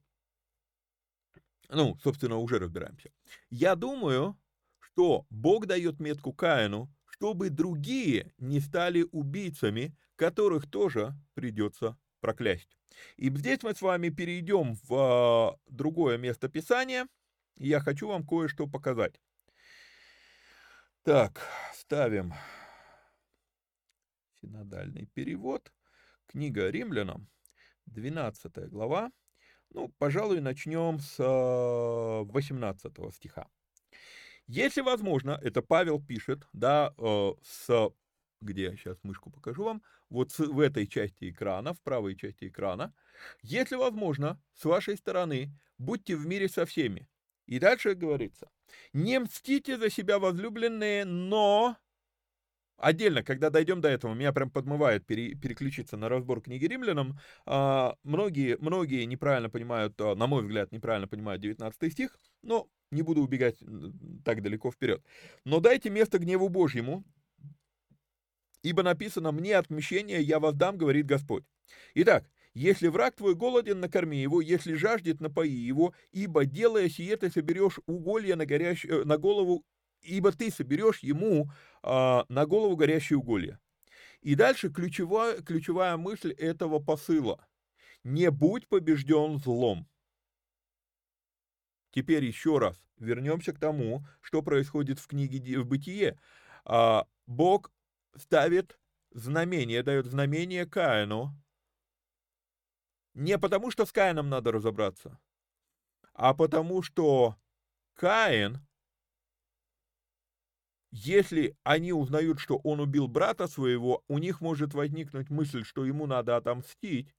[1.69, 3.11] Ну, собственно, уже разбираемся.
[3.49, 4.37] Я думаю,
[4.79, 6.89] что Бог дает метку Каину,
[7.21, 12.75] чтобы другие не стали убийцами, которых тоже придется проклясть.
[13.15, 17.07] И здесь мы с вами перейдем в а, другое место Писания.
[17.57, 19.21] Я хочу вам кое-что показать.
[21.03, 22.33] Так, ставим
[24.41, 25.71] синодальный перевод.
[26.25, 27.27] Книга Римлянам,
[27.85, 29.11] 12 глава.
[29.69, 33.47] Ну, пожалуй, начнем с 18 а, стиха.
[34.47, 37.91] Если возможно, это Павел пишет, да, э, с,
[38.41, 42.93] где я сейчас мышку покажу вам, вот в этой части экрана, в правой части экрана,
[43.41, 47.07] если возможно, с вашей стороны, будьте в мире со всеми.
[47.45, 48.49] И дальше говорится,
[48.93, 51.77] не мстите за себя возлюбленные, но...
[52.81, 57.19] Отдельно, когда дойдем до этого, меня прям подмывает пере, переключиться на разбор книги римлянам.
[57.45, 63.03] А, многие, многие неправильно понимают, а, на мой взгляд, неправильно понимают 19 стих, но не
[63.03, 63.59] буду убегать
[64.25, 65.05] так далеко вперед.
[65.45, 67.03] Но дайте место гневу Божьему,
[68.63, 71.43] ибо написано «Мне отмщение я воздам, говорит Господь».
[71.93, 77.29] Итак, если враг твой голоден, накорми его, если жаждет, напои его, ибо, делая сие, ты
[77.29, 78.85] соберешь уголья на, горящ...
[78.85, 79.63] Э, на голову,
[80.01, 81.51] ибо ты соберешь ему
[81.83, 83.59] а, на голову горящие уголья.
[84.21, 87.47] И дальше ключевая, ключевая мысль этого посыла.
[88.03, 89.87] Не будь побежден злом.
[91.91, 96.19] Теперь еще раз вернемся к тому, что происходит в книге в Бытие.
[96.65, 97.71] А, Бог
[98.15, 98.79] ставит
[99.11, 101.35] знамение, дает знамение Каину,
[103.13, 105.19] не потому, что с Каином надо разобраться,
[106.13, 107.35] а потому, что
[107.95, 108.65] Каин,
[110.91, 116.05] если они узнают, что он убил брата своего, у них может возникнуть мысль, что ему
[116.05, 117.13] надо отомстить,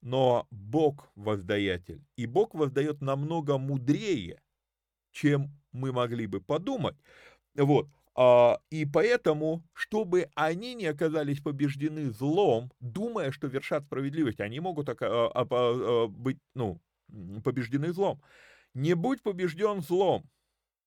[0.00, 2.04] но Бог воздаятель.
[2.16, 4.40] И Бог воздает намного мудрее,
[5.10, 6.96] чем мы могли бы подумать.
[7.54, 7.88] Вот.
[8.14, 14.88] А, и поэтому, чтобы они не оказались побеждены злом, думая, что вершат справедливость, они могут
[14.88, 16.80] а, а, быть ну,
[17.42, 18.22] побеждены злом.
[18.72, 20.30] Не будь побежден злом,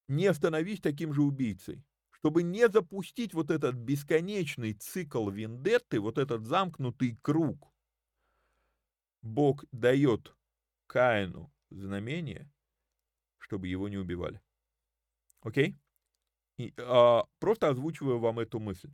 [0.08, 1.84] не становись таким же убийцей.
[2.20, 7.74] Чтобы не запустить вот этот бесконечный цикл вендетты, вот этот замкнутый круг,
[9.22, 10.36] Бог дает
[10.88, 12.52] Каину знамение,
[13.38, 14.42] чтобы его не убивали.
[15.42, 15.78] Окей?
[16.58, 18.92] И, а, просто озвучиваю вам эту мысль.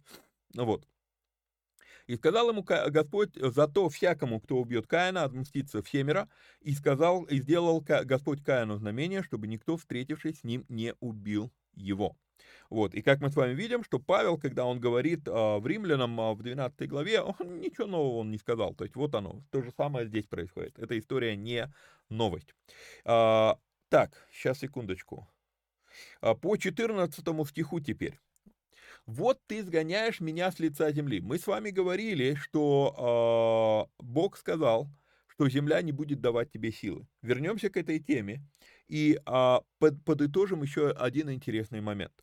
[0.54, 0.88] Ну вот.
[2.06, 6.30] И сказал ему Господь, зато всякому, кто убьет Каина, отмстится всемеро,
[6.62, 12.16] и сказал, и сделал Господь Каину знамение, чтобы никто, встретившись с ним, не убил его.
[12.70, 16.20] Вот, и как мы с вами видим, что Павел, когда он говорит а, в Римлянам
[16.20, 18.74] а, в 12 главе, он ничего нового он не сказал.
[18.74, 20.78] То есть вот оно, то же самое здесь происходит.
[20.80, 21.72] Эта история не
[22.10, 22.54] новость.
[23.04, 23.58] А,
[23.90, 25.28] так, сейчас секундочку.
[26.20, 28.20] По 14 стиху теперь.
[29.06, 31.22] «Вот ты сгоняешь меня с лица земли».
[31.22, 34.90] Мы с вами говорили, что э, Бог сказал,
[35.28, 37.08] что земля не будет давать тебе силы.
[37.22, 38.42] Вернемся к этой теме
[38.88, 42.14] и э, под, подытожим еще один интересный момент.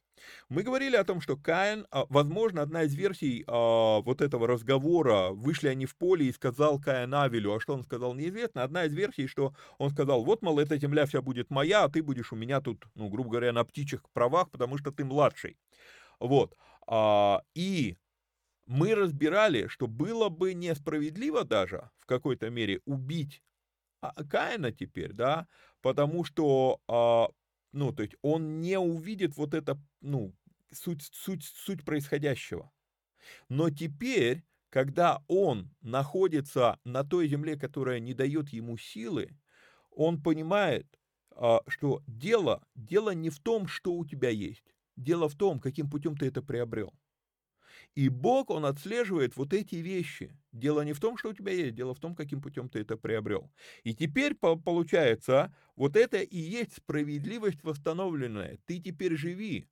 [0.49, 5.87] Мы говорили о том, что Каин, возможно, одна из версий вот этого разговора, вышли они
[5.87, 8.63] в поле и сказал Каин Авелю, а что он сказал, неизвестно.
[8.63, 12.03] Одна из версий, что он сказал, вот, мол, эта земля вся будет моя, а ты
[12.03, 15.57] будешь у меня тут, ну, грубо говоря, на птичьих правах, потому что ты младший.
[16.21, 16.57] Вот.
[17.55, 17.97] И
[18.67, 23.43] мы разбирали, что было бы несправедливо даже в какой-то мере убить
[24.01, 25.47] а, Каина теперь, да,
[25.81, 27.29] потому что, а,
[27.73, 30.35] ну, то есть он не увидит вот это, ну,
[30.73, 32.71] суть, суть, суть происходящего.
[33.49, 39.39] Но теперь, когда он находится на той земле, которая не дает ему силы,
[39.91, 40.87] он понимает,
[41.31, 44.75] а, что дело, дело не в том, что у тебя есть.
[44.97, 46.93] Дело в том, каким путем ты это приобрел.
[47.95, 50.35] И Бог, Он отслеживает вот эти вещи.
[50.51, 52.97] Дело не в том, что у тебя есть, дело в том, каким путем ты это
[52.97, 53.51] приобрел.
[53.85, 58.59] И теперь получается, вот это и есть справедливость восстановленная.
[58.65, 59.69] Ты теперь живи.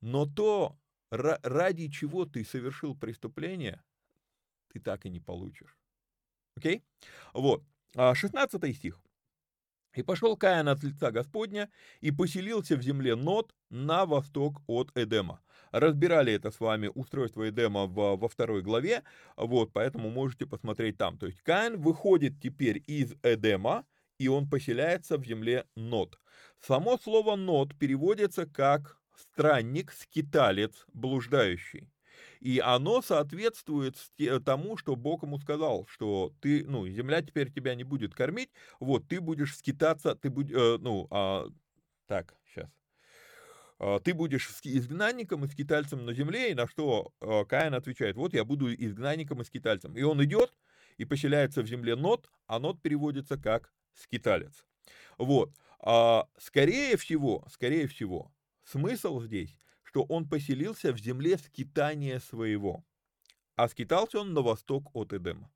[0.00, 0.78] Но то,
[1.10, 3.82] ради чего ты совершил преступление,
[4.72, 5.76] ты так и не получишь.
[6.54, 6.84] Окей?
[7.32, 7.64] Вот.
[7.94, 9.00] 16 а, стих.
[9.98, 11.68] И пошел Каин от лица Господня
[12.00, 15.40] и поселился в земле Нот на восток от Эдема.
[15.72, 19.02] Разбирали это с вами устройство Эдема в, во второй главе,
[19.36, 21.18] вот, поэтому можете посмотреть там.
[21.18, 23.84] То есть Каин выходит теперь из Эдема,
[24.18, 26.20] и он поселяется в земле Нот.
[26.60, 31.90] Само слово Нот переводится как странник, скиталец, блуждающий.
[32.40, 33.96] И оно соответствует
[34.44, 39.08] тому, что Бог ему сказал, что ты, ну, земля теперь тебя не будет кормить, вот,
[39.08, 41.48] ты будешь скитаться, ты будешь, э, ну, а,
[42.06, 42.70] так, сейчас.
[43.78, 48.34] А, ты будешь изгнанником и скитальцем на земле, и на что э, Каин отвечает, вот
[48.34, 49.96] я буду изгнанником и скитальцем.
[49.96, 50.52] И он идет
[50.96, 54.64] и поселяется в земле Нот, а Нот переводится как скиталец.
[55.16, 55.52] Вот.
[55.80, 58.32] А, скорее всего, скорее всего,
[58.64, 59.56] смысл здесь
[59.88, 62.84] что он поселился в земле скитания своего,
[63.56, 65.50] а скитался он на восток от Эдема.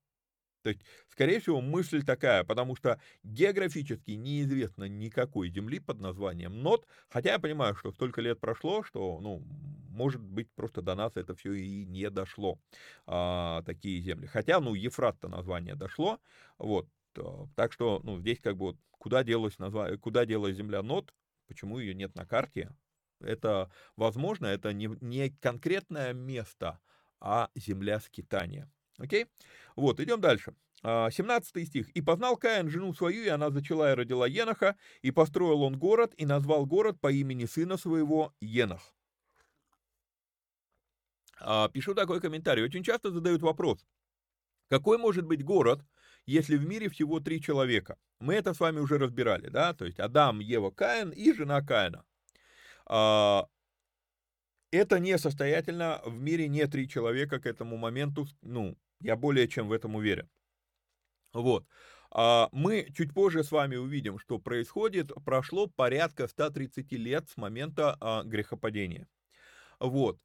[0.62, 6.86] То есть, скорее всего, мысль такая, потому что географически неизвестно никакой земли под названием Нот,
[7.10, 9.42] хотя я понимаю, что столько лет прошло, что, ну,
[9.90, 12.58] может быть, просто до нас это все и не дошло,
[13.06, 14.26] а, такие земли.
[14.28, 16.20] Хотя, ну, Ефрат-то название дошло,
[16.56, 19.94] вот, а, так что, ну, здесь как бы вот, куда делась, назва...
[19.98, 21.12] куда делась земля Нот,
[21.48, 22.74] почему ее нет на карте,
[23.22, 26.80] это, возможно, это не, не конкретное место,
[27.20, 28.70] а земля скитания.
[28.98, 29.26] Окей?
[29.76, 30.54] Вот, идем дальше.
[30.82, 31.88] 17 а, стих.
[31.90, 36.12] «И познал Каин жену свою, и она зачала и родила Еноха, и построил он город,
[36.16, 38.94] и назвал город по имени сына своего Енох».
[41.40, 42.64] А, пишу такой комментарий.
[42.64, 43.86] Очень часто задают вопрос,
[44.68, 45.84] какой может быть город,
[46.26, 47.98] если в мире всего три человека?
[48.20, 52.04] Мы это с вами уже разбирали, да, то есть Адам, Ева, Каин и жена Каина.
[52.86, 53.46] А,
[54.70, 59.72] это несостоятельно, в мире не три человека к этому моменту, ну, я более чем в
[59.72, 60.28] этом уверен.
[61.32, 61.66] Вот.
[62.10, 65.12] А, мы чуть позже с вами увидим, что происходит.
[65.24, 69.08] Прошло порядка 130 лет с момента а, грехопадения.
[69.80, 70.18] Вот.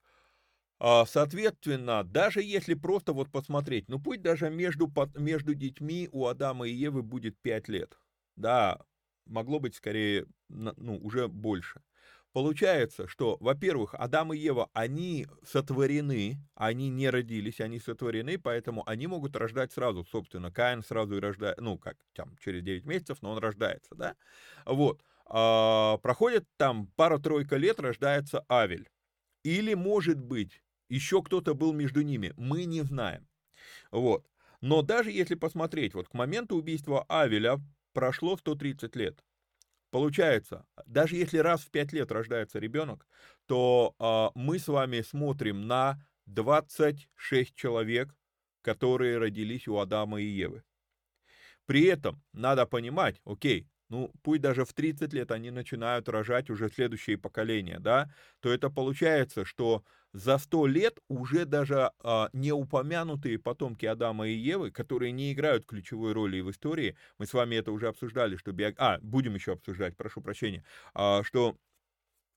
[0.80, 6.72] Соответственно, даже если просто вот посмотреть, ну пусть даже между, между детьми у Адама и
[6.72, 7.98] Евы будет 5 лет.
[8.36, 8.78] Да,
[9.26, 11.82] могло быть скорее, ну, уже больше.
[12.32, 19.06] Получается, что, во-первых, Адам и Ева, они сотворены, они не родились, они сотворены, поэтому они
[19.06, 23.30] могут рождать сразу, собственно, Каин сразу и рождает, ну, как там, через 9 месяцев, но
[23.30, 24.14] он рождается, да,
[24.66, 28.88] вот, а, проходит там пара-тройка лет, рождается Авель,
[29.44, 33.26] или, может быть, еще кто-то был между ними, мы не знаем,
[33.90, 34.26] вот,
[34.60, 37.58] но даже если посмотреть, вот к моменту убийства Авеля
[37.94, 39.24] прошло 130 лет,
[39.90, 43.06] Получается, даже если раз в 5 лет рождается ребенок,
[43.46, 48.14] то э, мы с вами смотрим на 26 человек,
[48.60, 50.62] которые родились у Адама и Евы.
[51.66, 56.68] При этом надо понимать, окей, ну пусть даже в 30 лет они начинают рожать уже
[56.68, 63.38] следующие поколения, да, то это получается, что за сто лет уже даже а, не упомянутые
[63.38, 67.72] потомки Адама и Евы, которые не играют ключевой роли в истории, мы с вами это
[67.72, 68.72] уже обсуждали, что био...
[68.78, 71.56] а, будем еще обсуждать, прошу прощения, а, что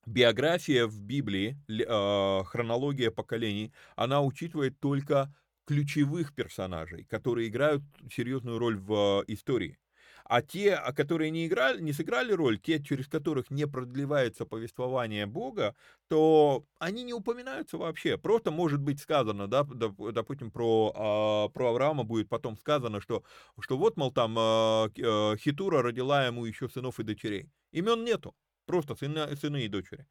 [0.05, 1.57] биография в Библии,
[1.87, 5.33] а, хронология поколений, она учитывает только
[5.65, 9.77] ключевых персонажей, которые играют серьезную роль в истории.
[10.25, 15.75] А те, которые не играли, не сыграли роль, те, через которых не продлевается повествование Бога,
[16.07, 18.17] то они не упоминаются вообще.
[18.17, 23.23] Просто может быть сказано, да, допустим, про, а, про Авраама будет потом сказано, что,
[23.59, 27.49] что вот, мол, там а, а, Хитура родила ему еще сынов и дочерей.
[27.71, 30.05] Имен нету, просто сыны, сыны и дочери.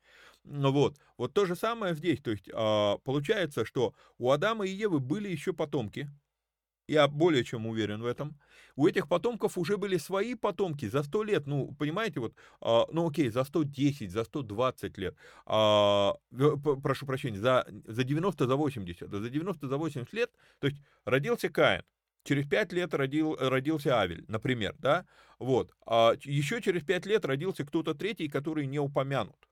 [0.45, 2.51] Вот, вот то же самое здесь, то есть
[3.05, 6.09] получается, что у Адама и Евы были еще потомки,
[6.91, 8.37] я более чем уверен в этом,
[8.77, 13.09] у этих потомков уже были свои потомки за 100 лет, ну, понимаете, вот, а, ну,
[13.09, 15.17] окей, за 110, за 120 лет,
[15.47, 16.15] а,
[16.83, 21.49] прошу прощения, за, за 90, за 80, за 90, за 80 лет, то есть родился
[21.49, 21.83] Каин,
[22.25, 25.07] через 5 лет родил, родился Авель, например, да,
[25.39, 29.49] вот, а еще через 5 лет родился кто-то третий, который не упомянут.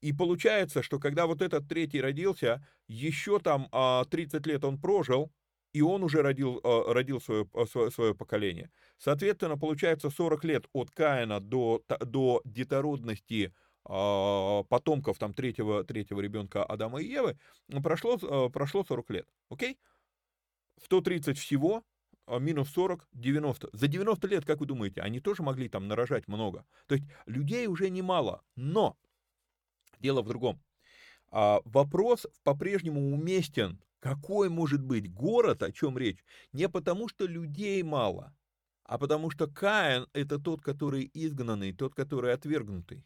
[0.00, 3.68] И получается, что когда вот этот третий родился, еще там
[4.08, 5.32] 30 а, лет он прожил,
[5.72, 8.70] и он уже родил, а, родил свое, свое, свое поколение.
[8.98, 13.54] Соответственно, получается 40 лет от Каина до, до детородности
[13.84, 17.38] а, потомков там третьего, третьего ребенка Адама и Евы,
[17.82, 18.18] прошло,
[18.50, 19.28] прошло 40 лет.
[19.50, 19.78] Окей?
[20.84, 21.82] 130 всего,
[22.26, 23.70] минус 40, 90.
[23.72, 26.64] За 90 лет, как вы думаете, они тоже могли там нарожать много.
[26.86, 28.96] То есть людей уже немало, но
[30.00, 30.60] Дело в другом.
[31.30, 33.80] А, вопрос по-прежнему уместен.
[34.00, 36.24] Какой может быть город, о чем речь?
[36.52, 38.34] Не потому, что людей мало,
[38.84, 43.04] а потому что Каин– это тот, который изгнанный, тот, который отвергнутый.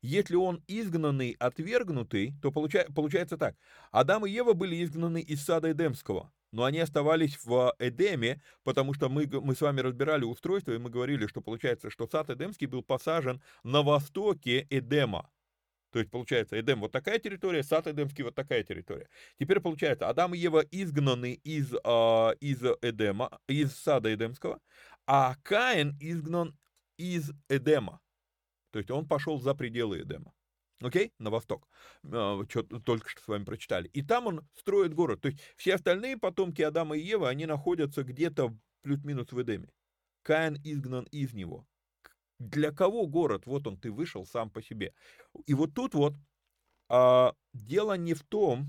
[0.00, 3.56] Если он изгнанный, отвергнутый, то получается, получается так.
[3.90, 9.08] Адам и Ева были изгнаны из сада Эдемского, но они оставались в Эдеме, потому что
[9.08, 12.82] мы, мы с вами разбирали устройство, и мы говорили, что получается, что сад Эдемский был
[12.82, 15.30] посажен на востоке Эдема.
[15.98, 19.08] То есть, получается, Эдем вот такая территория, сад Эдемский вот такая территория.
[19.36, 24.60] Теперь, получается, Адам и Ева изгнаны из, э, из Эдема, из сада Эдемского,
[25.08, 26.56] а Каин изгнан
[26.98, 27.98] из Эдема.
[28.70, 30.32] То есть, он пошел за пределы Эдема.
[30.80, 31.12] Окей?
[31.18, 31.68] На восток.
[32.04, 33.88] Э, что только что с вами прочитали.
[33.88, 35.20] И там он строит город.
[35.20, 39.68] То есть, все остальные потомки Адама и Евы, они находятся где-то плюс-минус в Эдеме.
[40.22, 41.66] Каин изгнан из него.
[42.38, 43.46] Для кого город?
[43.46, 44.92] Вот он, ты вышел сам по себе.
[45.46, 46.14] И вот тут вот
[46.88, 48.68] а, дело не в том,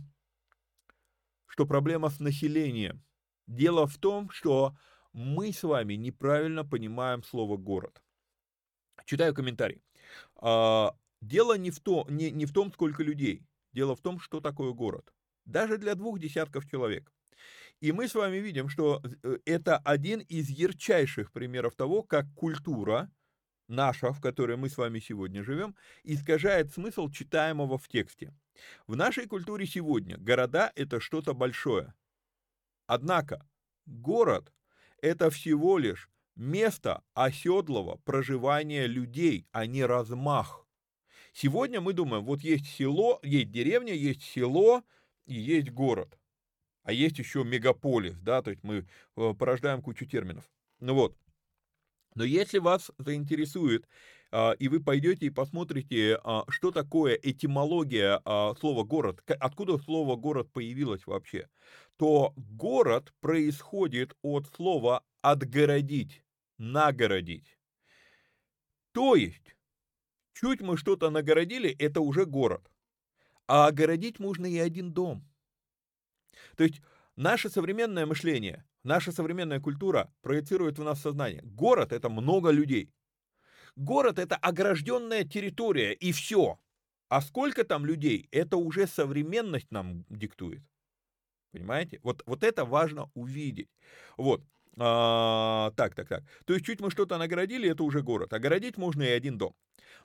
[1.47, 3.03] что проблема с населением.
[3.47, 4.76] Дело в том, что
[5.13, 8.01] мы с вами неправильно понимаем слово город.
[9.05, 9.82] Читаю комментарий.
[10.36, 13.45] А, дело не в, то, не, не в том, сколько людей.
[13.72, 15.13] Дело в том, что такое город.
[15.45, 17.11] Даже для двух десятков человек.
[17.82, 23.09] И мы с вами видим, что э, это один из ярчайших примеров того, как культура
[23.70, 28.34] наша, в которой мы с вами сегодня живем, искажает смысл читаемого в тексте.
[28.88, 31.93] В нашей культуре сегодня города– это что-то большое.
[32.88, 33.45] Однако
[33.86, 34.51] город–
[35.01, 40.65] это всего лишь место оседлого проживания людей, а не размах.
[41.34, 44.84] Сегодня мы думаем, вот есть село, есть деревня, есть село
[45.26, 46.17] и есть город.
[46.84, 50.49] А есть еще мегаполис, да, то есть мы э, порождаем кучу терминов.
[50.80, 51.15] Ну вот,
[52.16, 53.88] но если вас заинтересует,
[54.32, 60.16] а, и вы пойдете и посмотрите, а, что такое этимология а, слова «город», откуда слово
[60.16, 61.49] «город» появилось вообще,
[61.97, 66.24] то город происходит от слова «отгородить»,
[66.57, 67.57] «нагородить».
[68.91, 69.55] То есть,
[70.34, 72.70] чуть мы что-то нагородили, это уже город.
[73.47, 75.28] А огородить можно и один дом.
[76.55, 76.82] То есть,
[77.16, 81.41] наше современное мышление Наша современная культура проецирует в нас сознание.
[81.43, 82.91] Город– это много людей.
[83.75, 86.59] Город– это огражденная территория, и все.
[87.09, 90.61] А сколько там людей, это уже современность нам диктует.
[91.51, 91.99] Понимаете?
[92.03, 93.69] Вот, вот это важно увидеть.
[94.17, 94.43] Вот.
[94.77, 96.23] А, так, так, так.
[96.45, 98.34] То есть чуть мы что-то наградили, это уже город.
[98.34, 99.55] Огородить можно и один дом.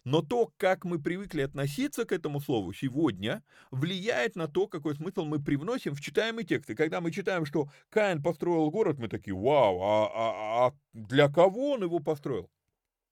[0.04, 5.24] Но то, как мы привыкли относиться к этому слову сегодня, влияет на то, какой смысл
[5.24, 6.70] мы привносим в читаемый текст.
[6.70, 11.28] И когда мы читаем, что Каин построил город, мы такие, вау, а, а, а для
[11.28, 12.50] кого он его построил?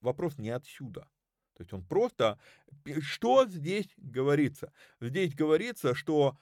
[0.01, 1.09] Вопрос не отсюда.
[1.55, 2.39] То есть он просто...
[3.01, 4.73] Что здесь говорится?
[5.01, 6.37] Здесь говорится, что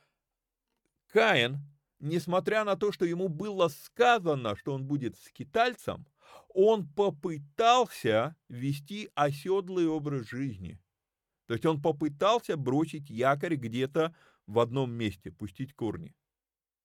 [1.13, 1.59] Каин,
[1.99, 6.07] несмотря на то, что ему было сказано, что он будет скитальцем,
[6.55, 10.79] он попытался вести оседлый образ жизни.
[11.47, 14.15] То есть он попытался бросить якорь где-то
[14.47, 16.15] в одном месте, пустить корни.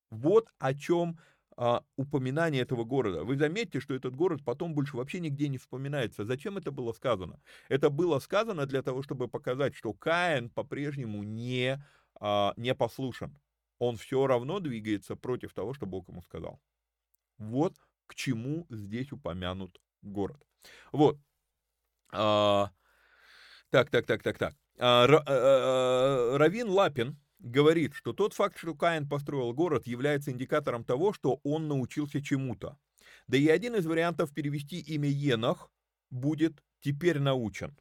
[0.09, 1.19] Вот о чем
[1.57, 3.23] а, упоминание этого города.
[3.23, 6.25] Вы заметите, что этот город потом больше вообще нигде не вспоминается.
[6.25, 7.39] Зачем это было сказано?
[7.69, 11.81] Это было сказано для того, чтобы показать, что Каин по-прежнему не,
[12.15, 13.37] а, не послушан.
[13.79, 16.59] Он все равно двигается против того, что Бог ему сказал.
[17.37, 17.75] Вот
[18.07, 20.41] к чему здесь упомянут город.
[20.91, 21.17] Вот.
[22.11, 22.71] А,
[23.69, 24.55] так, так, так, так, так.
[24.79, 31.13] А, а, Равин Лапин говорит, что тот факт, что Каин построил город, является индикатором того,
[31.13, 32.77] что он научился чему-то.
[33.27, 35.71] Да и один из вариантов перевести имя Енах
[36.09, 37.77] будет теперь научен.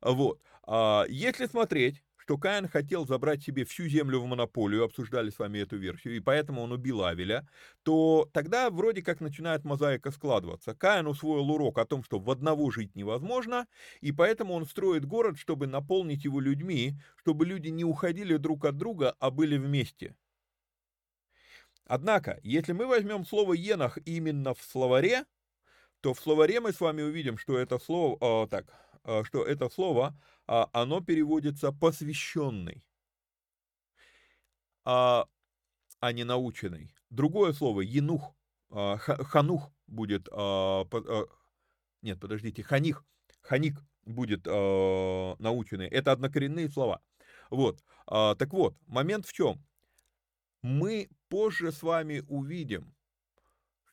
[0.00, 0.42] Вот.
[0.64, 5.60] А, если смотреть, что Каин хотел забрать себе всю землю в монополию, обсуждали с вами
[5.60, 7.48] эту версию, и поэтому он убил Авеля,
[7.84, 10.74] то тогда вроде как начинает мозаика складываться.
[10.74, 13.66] Каин усвоил урок о том, что в одного жить невозможно,
[14.02, 18.76] и поэтому он строит город, чтобы наполнить его людьми, чтобы люди не уходили друг от
[18.76, 20.14] друга, а были вместе.
[21.86, 25.24] Однако, если мы возьмем слово «енах» именно в словаре,
[26.02, 28.66] то в словаре мы с вами увидим, что это слово, э, так,
[29.04, 30.14] э, что это слово,
[30.48, 32.84] э, оно переводится посвященный,
[34.84, 35.26] а,
[36.00, 36.94] а не наученный.
[37.10, 38.34] Другое слово енух,
[38.70, 41.26] э, ханух будет, э, по, э,
[42.02, 43.04] нет, подождите, ханих,
[43.42, 45.88] ханик будет э, наученный.
[45.88, 47.00] Это однокоренные слова.
[47.50, 47.82] Вот.
[48.06, 49.62] А, так вот, момент в чем?
[50.62, 52.94] Мы позже с вами увидим,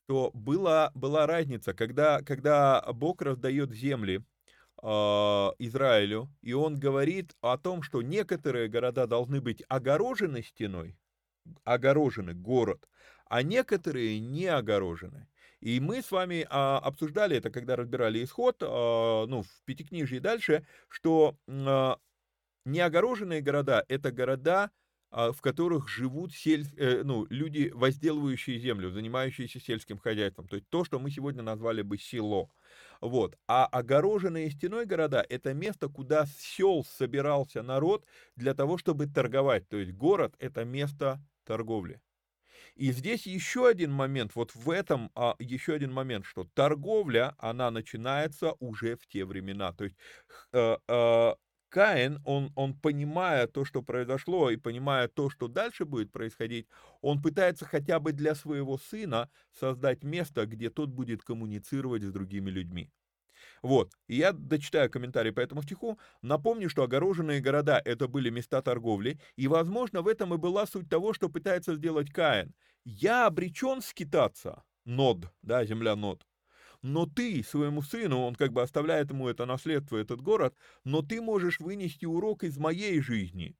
[0.03, 4.24] что была, была разница, когда, когда Бог раздает земли
[4.82, 4.88] э,
[5.59, 10.97] Израилю, и он говорит о том, что некоторые города должны быть огорожены стеной,
[11.63, 12.88] огорожены город,
[13.28, 15.28] а некоторые не огорожены.
[15.61, 20.67] И мы с вами а, обсуждали это, когда разбирали исход, а, ну, в Пятикнижии дальше,
[20.89, 21.97] что а,
[22.65, 24.71] неогороженные города– это города,
[25.11, 30.47] а, в которых живут сель, э, ну, люди, возделывающие землю, занимающиеся сельским хозяйством.
[30.47, 32.51] То есть то, что мы сегодня назвали бы село.
[33.02, 33.38] Вот.
[33.48, 39.68] А огороженные стеной города– это место, куда сел собирался народ для того, чтобы торговать.
[39.70, 42.02] То есть город– это место торговли.
[42.76, 47.72] И здесь еще один момент, вот в этом а, еще один момент, что торговля, она
[47.72, 49.72] начинается уже в те времена.
[49.74, 49.96] То есть
[50.52, 51.34] э, э,
[51.76, 56.67] Каин, он, он понимая то, что произошло, и понимая то, что дальше будет происходить,
[57.01, 62.49] он пытается хотя бы для своего сына создать место, где тот будет коммуницировать с другими
[62.49, 62.93] людьми.
[63.61, 65.99] Вот, и я дочитаю комментарий по этому стиху.
[66.21, 70.89] Напомню, что огороженные города— это были места торговли, и, возможно, в этом и была суть
[70.89, 72.55] того, что пытается сделать Каин.
[72.86, 76.26] Я обречен скитаться, Нод, да, земля Нод,
[76.82, 81.21] но ты своему сыну, он как бы оставляет ему это наследство, этот город, но ты
[81.21, 83.55] можешь вынести урок из моей жизни.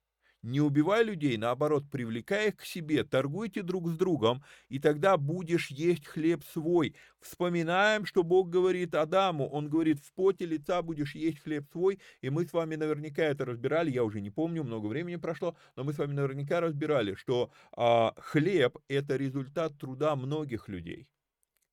[0.46, 5.72] Не убивай людей, наоборот, привлекай их к себе, торгуйте друг с другом, и тогда будешь
[5.72, 6.96] есть хлеб свой.
[7.20, 12.30] Вспоминаем, что Бог говорит Адаму, он говорит, в поте лица будешь есть хлеб свой, и
[12.30, 15.94] мы с вами наверняка это разбирали, я уже не помню, много времени прошло, но мы
[15.94, 21.08] с вами наверняка разбирали, что а, хлеб– это результат труда многих людей.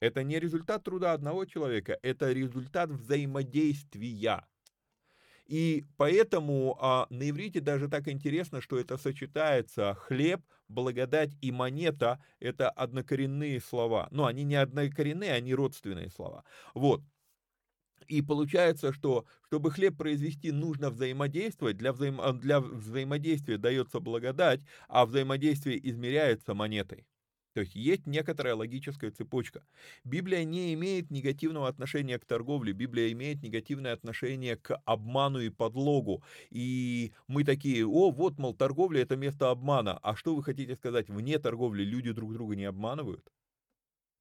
[0.02, 4.44] Это не результат труда одного человека, это результат взаимодействия.
[5.46, 12.20] И поэтому а, на иврите даже так интересно, что это сочетается хлеб, благодать и монета–
[12.40, 14.08] это однокоренные слова.
[14.10, 16.42] Ну, они не однокоренные, они родственные слова.
[16.74, 17.00] Вот.
[18.08, 21.76] И получается, что чтобы хлеб произвести, нужно взаимодействовать.
[21.76, 22.40] Для, взаим...
[22.40, 27.06] для взаимодействия дается благодать, а взаимодействие измеряется монетой.
[27.54, 29.62] То есть есть некоторая логическая цепочка.
[30.04, 36.22] Библия не имеет негативного отношения к торговле, Библия имеет негативное отношение к обману и подлогу.
[36.50, 39.98] И мы такие, о, вот, мол, торговля это место обмана.
[39.98, 43.30] А что вы хотите сказать, вне торговли люди друг друга не обманывают?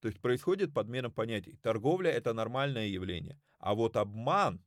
[0.02, 1.58] То есть происходит подмена понятий.
[1.62, 4.62] Торговля это нормальное явление, а вот обман,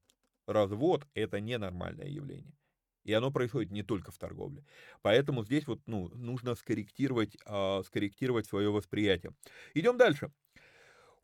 [0.47, 2.55] развод это ненормальное явление.
[3.05, 4.65] И оно происходит не только в торговле.
[5.03, 9.33] Поэтому здесь вот, ну, нужно скорректировать, э, скорректировать свое восприятие.
[9.75, 10.31] Идем дальше.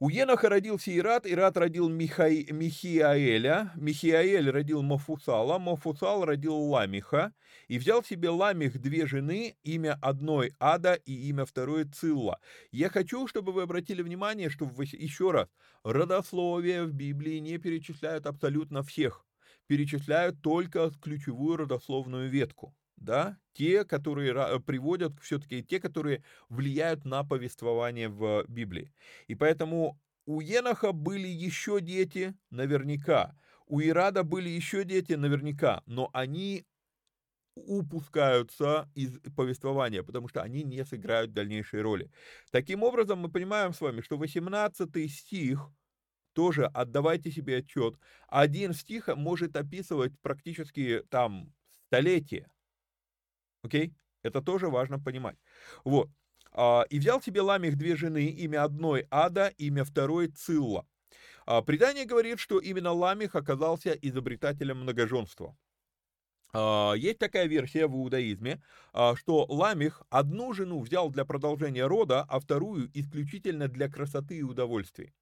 [0.02, 7.34] У Еноха родился Ират, Ират родил Михай, Михиаэля, Михиаэль родил Мафусала, Мафусал родил Ламиха,
[7.68, 12.40] и взял себе Ламих две жены, имя одной Ада и имя второй Цилла.
[12.72, 15.48] Я хочу, чтобы вы обратили внимание, что, еще раз,
[15.84, 19.26] родословие в Библии не перечисляют абсолютно всех
[19.70, 22.74] перечисляют только ключевую родословную ветку.
[22.96, 28.92] Да, те, которые приводят, все-таки те, которые влияют на повествование в Библии.
[29.28, 29.96] И поэтому
[30.26, 33.38] у Еноха были еще дети, наверняка.
[33.66, 36.64] У Ирада были еще дети, наверняка, но они
[37.54, 42.10] упускаются из повествования, потому что они не сыграют дальнейшей роли.
[42.50, 45.70] Таким образом, мы понимаем с вами, что 18 стих
[46.40, 47.96] тоже отдавайте себе отчет.
[48.26, 51.52] Один стих может описывать практически там
[51.88, 52.48] столетие.
[53.62, 53.92] Окей?
[54.22, 55.36] Это тоже важно понимать.
[55.84, 56.08] Вот.
[56.52, 60.86] А, и взял себе Ламих две жены, имя одной Ада, имя второй Цилла.
[61.44, 65.54] А, предание говорит, что именно Ламих оказался изобретателем многоженства.
[66.52, 72.22] А, есть такая версия в иудаизме, а, что Ламих одну жену взял для продолжения рода,
[72.28, 75.12] а вторую исключительно для красоты и удовольствий.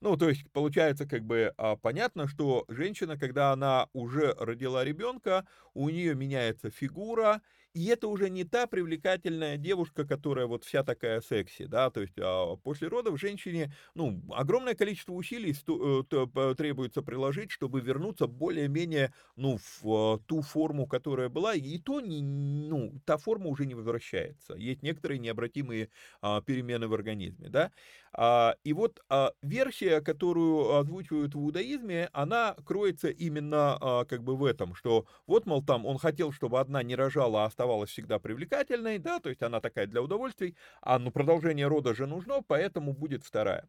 [0.00, 5.46] Ну, то есть, получается, как бы а, понятно, что женщина, когда она уже родила ребенка,
[5.74, 7.40] у нее меняется фигура,
[7.74, 12.14] и это уже не та привлекательная девушка, которая вот вся такая секси, да, то есть
[12.18, 19.58] а, после родов женщине, ну, огромное количество усилий э, требуется приложить, чтобы вернуться более-менее, ну,
[19.58, 24.54] в а, ту форму, которая была, и то, не, ну, та форма уже не возвращается.
[24.54, 27.72] Есть некоторые необратимые а, перемены в организме, да.
[28.16, 34.36] А, и вот а, версия, которую озвучивают в иудаизме, она кроется именно а, как бы
[34.36, 38.18] в этом, что вот, мол, там он хотел, чтобы одна не рожала, а оставалась всегда
[38.20, 42.92] привлекательной, да, то есть она такая для удовольствий, а ну продолжение рода же нужно, поэтому
[42.92, 43.68] будет вторая.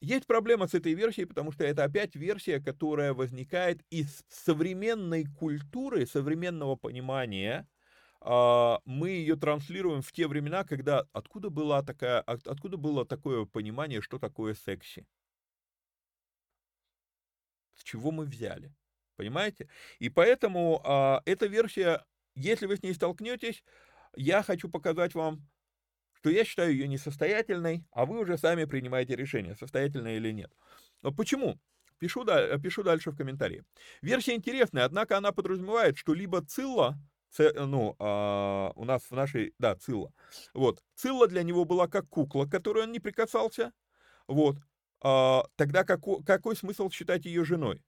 [0.00, 6.06] Есть проблема с этой версией, потому что это опять версия, которая возникает из современной культуры,
[6.06, 7.68] современного понимания
[8.24, 14.18] мы ее транслируем в те времена, когда откуда была такая, откуда было такое понимание, что
[14.18, 15.06] такое секси?
[17.74, 18.72] С чего мы взяли?
[19.16, 19.68] Понимаете?
[19.98, 22.04] И поэтому а, эта версия,
[22.34, 23.62] если вы с ней столкнетесь,
[24.16, 25.46] я хочу показать вам,
[26.14, 30.50] что я считаю ее несостоятельной, а вы уже сами принимаете решение, состоятельная или нет.
[31.02, 31.60] Но почему?
[31.98, 32.24] Пишу,
[32.62, 33.64] пишу дальше в комментарии.
[34.02, 36.98] Версия интересная, однако она подразумевает, что либо Цилла
[37.38, 40.12] ну, а, у нас в нашей, да, Цилла.
[40.52, 43.72] Вот, Цилла для него была как кукла, к которой он не прикасался.
[44.26, 44.56] Вот,
[45.02, 47.82] а, тогда какой, какой смысл считать ее женой?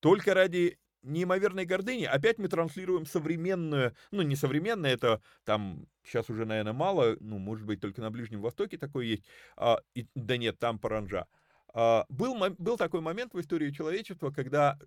[0.00, 2.04] Только ради неимоверной гордыни.
[2.04, 7.66] Опять мы транслируем современную, ну, не современное, это там сейчас уже, наверное, мало, ну, может
[7.66, 9.24] быть, только на Ближнем Востоке такое есть,
[9.56, 11.26] а, и, да нет, там паранжа.
[11.72, 14.78] А, был, был такой момент в истории человечества, когда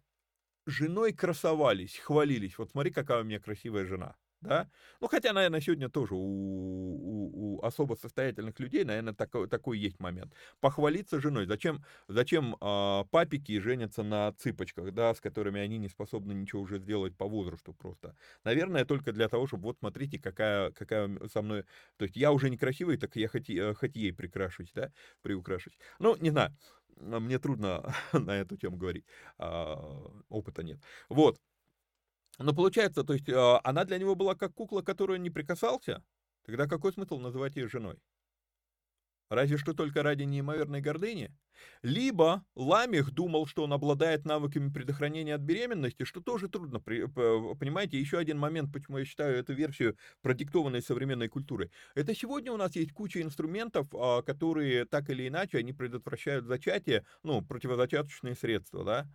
[0.66, 2.58] женой красовались, хвалились.
[2.58, 4.16] Вот смотри, какая у меня красивая жена.
[4.44, 4.70] Да?
[5.00, 10.02] Ну, хотя, наверное, сегодня тоже у, у, у особо состоятельных людей, наверное, такой, такой есть
[10.02, 10.34] момент.
[10.60, 11.46] Похвалиться женой.
[11.46, 16.80] Зачем, зачем э, папики женятся на цыпочках, да, с которыми они не способны ничего уже
[16.80, 18.18] сделать по возрасту просто?
[18.44, 21.64] Наверное, только для того, чтобы вот смотрите, какая, какая со мной...
[21.96, 24.92] То есть я уже некрасивый, так я хоть, э, хоть ей прикрашусь, да,
[25.22, 25.78] приукрашусь.
[26.00, 26.54] Ну, не знаю.
[27.00, 29.06] А мне трудно на эту тему говорить,
[29.38, 29.76] а,
[30.30, 30.80] опыта нет.
[31.10, 31.40] Вот.
[32.40, 36.04] Но получается, то есть а, она для него была как кукла, которую он не прикасался,
[36.46, 38.00] тогда какой смысл называть ее женой?
[39.30, 41.32] Разве что только ради неимоверной гордыни.
[41.82, 48.18] Либо Ламих думал, что он обладает навыками предохранения от беременности, что тоже трудно, понимаете, еще
[48.18, 51.72] один момент, почему я считаю эту версию продиктованной современной культурой.
[51.96, 57.06] Это сегодня у нас есть куча инструментов, а, которые так или иначе, они предотвращают зачатие,
[57.24, 59.08] ну, противозачаточные средства, да.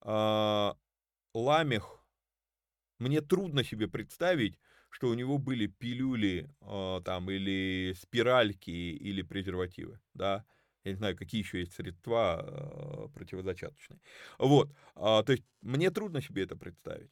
[0.00, 0.76] А,
[1.34, 2.04] Ламих,
[2.98, 4.58] мне трудно себе представить,
[4.94, 10.44] что у него были пилюли э, там или спиральки или презервативы, да,
[10.84, 13.98] я не знаю, какие еще есть средства э, противозачаточные.
[14.38, 17.10] Вот, э, то есть мне трудно себе это представить.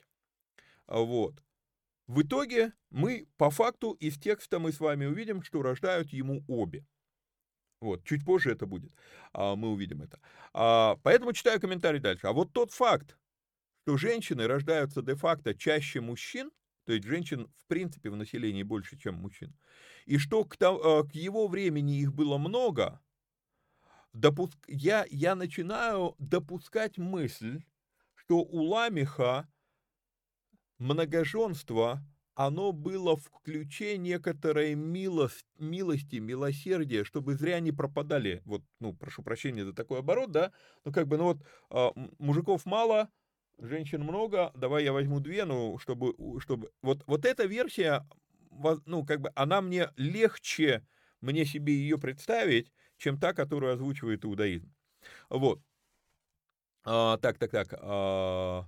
[0.87, 1.43] Вот.
[2.07, 6.87] В итоге мы по факту из текста мы с вами увидим, что рождают ему обе.
[7.81, 8.93] Вот, чуть позже это будет,
[9.33, 10.21] а, мы увидим это.
[10.53, 12.29] А, поэтому читаю комментарий дальше.
[12.29, 13.17] А вот тот факт,
[13.83, 16.53] что женщины рождаются де-факто чаще мужчин,
[16.85, 19.57] то есть женщин в принципе в населении больше, чем мужчин.
[20.07, 23.01] И что к, э, к его времени их было много,
[24.13, 24.59] допуск...
[24.67, 27.63] я, я начинаю допускать мысль,
[28.15, 29.49] что у Ламиха
[30.79, 32.05] многоженство,
[32.35, 39.23] оно было в ключе некоторой милость, милости, милосердия, чтобы зря не пропадали, вот, ну, прошу
[39.23, 40.53] прощения за такой оборот, да,
[40.85, 41.39] ну, как бы, ну, вот,
[41.71, 43.11] а, мужиков мало,
[43.63, 46.71] женщин много, давай я возьму две, ну, чтобы, чтобы...
[46.83, 48.07] Вот, вот эта версия,
[48.87, 50.87] ну, как бы, она мне легче,
[51.21, 54.73] мне себе ее представить, чем та, которую озвучивает иудаизм.
[55.31, 55.61] Вот.
[56.85, 57.75] А, так, так, так.
[57.81, 58.67] А,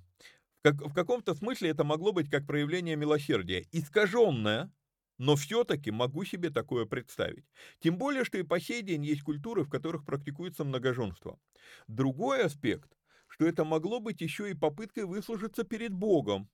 [0.63, 3.67] как, в каком-то смысле это могло быть как проявление милосердия.
[3.73, 4.73] Искаженное,
[5.19, 7.45] но все-таки могу себе такое представить.
[7.81, 11.39] Тем более, что и по сей день есть культуры, в которых практикуется многоженство.
[11.87, 12.97] Другой аспект
[13.35, 16.49] что это могло быть еще и попыткой выслужиться перед Богом.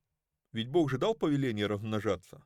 [0.52, 2.42] Ведь Бог же дал повеление размножаться.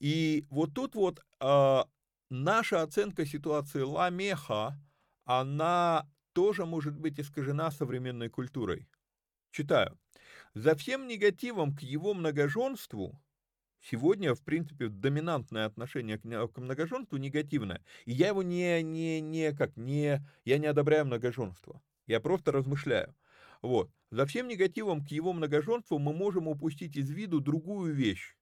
[0.00, 1.82] И вот тут вот э,
[2.30, 4.80] наша оценка ситуации Ламеха,
[5.24, 8.88] она тоже может быть искажена современной культурой.
[9.50, 9.98] Читаю.
[10.54, 13.22] За всем негативом к его многоженству
[13.82, 17.84] сегодня, в принципе, доминантное отношение к многоженству негативное.
[18.06, 21.82] И я его не, не, не, как, не, я не одобряю многоженство.
[22.06, 23.14] Я просто размышляю.
[23.62, 23.90] Вот.
[24.10, 28.36] За всем негативом к его многоженству мы можем упустить из виду другую вещь.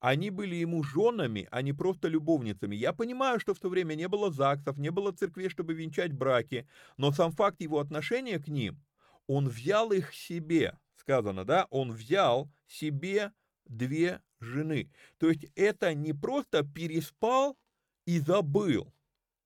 [0.00, 2.76] Они были ему женами, а не просто любовницами.
[2.76, 6.68] Я понимаю, что в то время не было ЗАГСов, не было церквей, чтобы венчать браки,
[6.96, 8.82] но сам факт его отношения к ним,
[9.26, 13.32] он взял их себе, сказано, да, он взял себе
[13.64, 14.92] две жены.
[15.18, 17.58] То есть это не просто переспал
[18.04, 18.92] и забыл,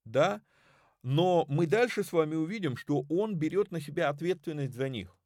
[0.05, 0.43] да,
[1.03, 5.17] но мы дальше с вами увидим, что он берет на себя ответственность за них.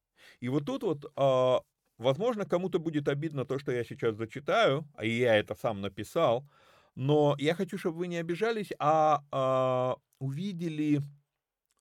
[0.41, 1.63] И вот тут вот, а,
[1.99, 6.49] возможно, кому-то будет обидно то, что я сейчас зачитаю, а я это сам написал,
[6.95, 11.03] но я хочу, чтобы вы не обижались, а, а увидели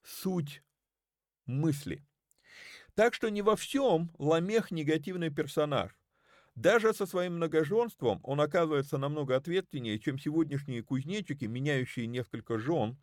[0.02, 0.62] суть
[1.46, 2.04] мысли.
[2.94, 5.96] Так что не во всем Ламех негативный персонаж.
[6.54, 12.96] Даже со своим многоженством он оказывается намного ответственнее, чем сегодняшние кузнечики, меняющие несколько жен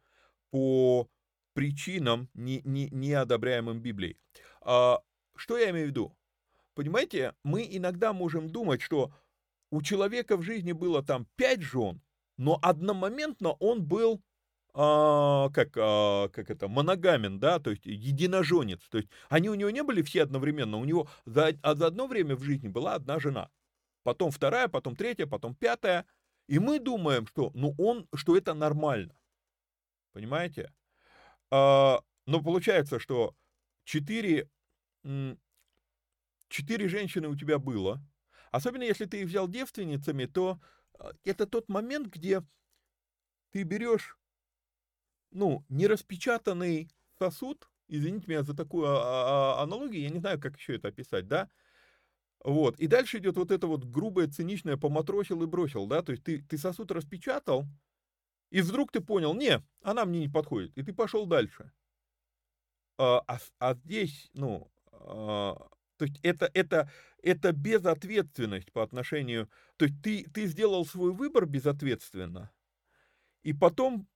[0.52, 1.08] по
[1.54, 4.18] причинам, не, не, не одобряемым Библией.
[4.62, 5.00] А,
[5.36, 6.16] что я имею в виду?
[6.76, 9.12] Понимаете, мы иногда можем думать, что
[9.72, 12.02] у человека в жизни было там пять жен,
[12.38, 14.22] но одномоментно он был
[14.74, 18.82] а, как, а, как это, моногамен, да, то есть единоженец.
[18.90, 22.08] То есть они у него не были все одновременно, у него за, а за одно
[22.08, 23.50] время в жизни была одна жена.
[24.04, 26.06] Потом вторая, потом третья, потом пятая.
[26.48, 29.16] И мы думаем, что, ну, он, что это нормально.
[30.14, 30.72] Понимаете?
[31.50, 33.36] А, но получается, что
[33.84, 34.50] четыре,
[36.48, 38.02] четыре женщины у тебя было.
[38.52, 40.60] Особенно если ты их взял девственницами, то
[41.00, 42.44] а, это тот момент, где
[43.52, 44.18] ты берешь
[45.32, 50.90] ну, нераспечатанный сосуд, извините меня за такую а, аналогию, я не знаю, как еще это
[50.90, 51.50] описать, да,
[52.44, 56.24] вот, и дальше идет вот это вот грубое, циничное поматросил и бросил, да, то есть
[56.24, 57.66] ты, ты сосуд распечатал,
[58.52, 61.72] и вдруг ты понял, не, она мне не подходит, и ты пошел дальше.
[62.98, 65.56] А, а, а здесь, ну, а,
[65.98, 66.92] то есть это, это,
[67.24, 72.52] это безответственность по отношению, то есть ты, ты сделал свой выбор безответственно,
[73.42, 74.08] и потом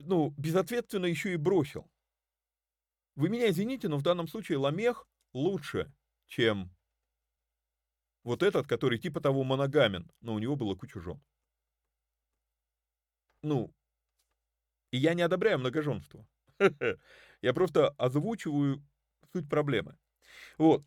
[0.00, 1.90] ну, безответственно еще и бросил.
[3.16, 5.92] Вы меня извините, но в данном случае Ламех лучше,
[6.26, 6.70] чем
[8.22, 11.20] вот этот, который типа того моногамен, но у него было куча жен.
[13.42, 13.72] Ну,
[14.90, 16.26] и я не одобряю многоженство.
[17.42, 18.82] Я просто озвучиваю
[19.32, 19.96] суть проблемы.
[20.58, 20.84] Вот.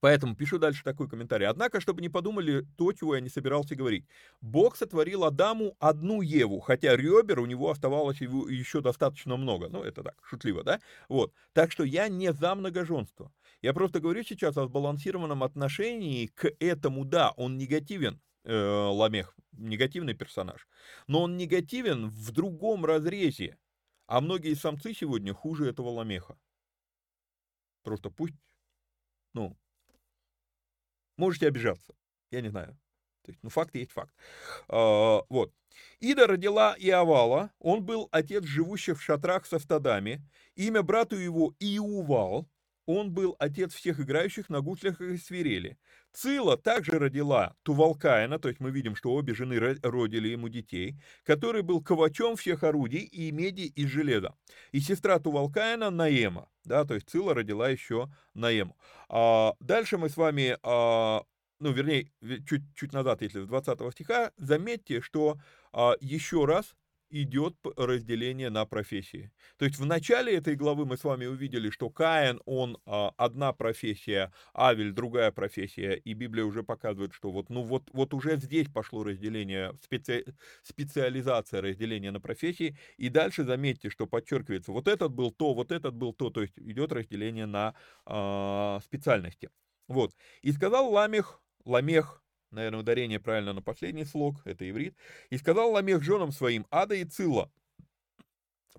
[0.00, 1.46] Поэтому пишу дальше такой комментарий.
[1.46, 4.06] Однако, чтобы не подумали то, чего я не собирался говорить.
[4.40, 9.68] Бог сотворил Адаму одну Еву, хотя ребер у него оставалось еще достаточно много.
[9.68, 10.80] Ну, это так, шутливо, да?
[11.08, 11.32] Вот.
[11.52, 13.32] Так что я не за многоженство.
[13.60, 20.14] Я просто говорю сейчас о сбалансированном отношении к этому, да, он негативен, э, Ламех, негативный
[20.14, 20.68] персонаж.
[21.06, 23.58] Но он негативен в другом разрезе.
[24.06, 26.38] А многие самцы сегодня хуже этого Ламеха.
[27.82, 28.34] Просто пусть,
[29.34, 29.56] ну,
[31.18, 31.94] Можете обижаться.
[32.30, 32.78] Я не знаю.
[33.22, 34.14] То есть, ну, факт есть факт.
[34.68, 35.52] А, вот.
[36.00, 40.24] Ида родила Иовала, он был отец живущих в шатрах со стадами.
[40.54, 42.48] Имя брату его Иувал,
[42.86, 45.78] он был отец всех играющих на гуслях и свирели.
[46.18, 51.62] Цила также родила Тувалкаина, то есть мы видим, что обе жены родили ему детей, который
[51.62, 54.34] был ковачом всех орудий и меди и железа.
[54.72, 58.76] И сестра Тувалкаина Наема, да, то есть Цила родила еще Наему.
[59.08, 61.22] А дальше мы с вами, а,
[61.60, 62.10] ну, вернее,
[62.48, 65.36] чуть, чуть назад, если с 20 стиха, заметьте, что
[65.72, 66.74] а, еще раз
[67.10, 69.32] идет разделение на профессии.
[69.56, 73.52] То есть в начале этой главы мы с вами увидели, что Каин, он а, одна
[73.52, 78.68] профессия, Авель другая профессия, и Библия уже показывает, что вот, ну вот, вот уже здесь
[78.68, 80.24] пошло разделение, специ,
[80.62, 85.94] специализация разделения на профессии, и дальше заметьте, что подчеркивается, вот этот был то, вот этот
[85.94, 87.74] был то, то есть идет разделение на
[88.06, 89.50] а, специальности.
[89.88, 90.14] Вот.
[90.42, 94.96] И сказал Ламех, Ламех, наверное, ударение правильно на последний слог, это иврит,
[95.30, 97.50] и сказал Ламех женам своим, Ада и Цилла,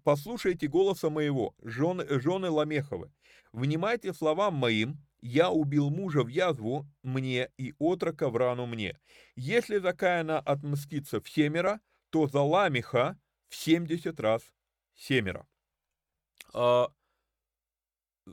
[0.03, 3.11] послушайте голоса моего, жены, жены Ламеховы,
[3.51, 8.97] внимайте словам моим, я убил мужа в язву мне и отрока в рану мне.
[9.35, 14.41] Если за Каина отмстится в семеро, то за Ламеха в семьдесят раз
[14.95, 15.45] семеро.
[16.53, 16.87] А,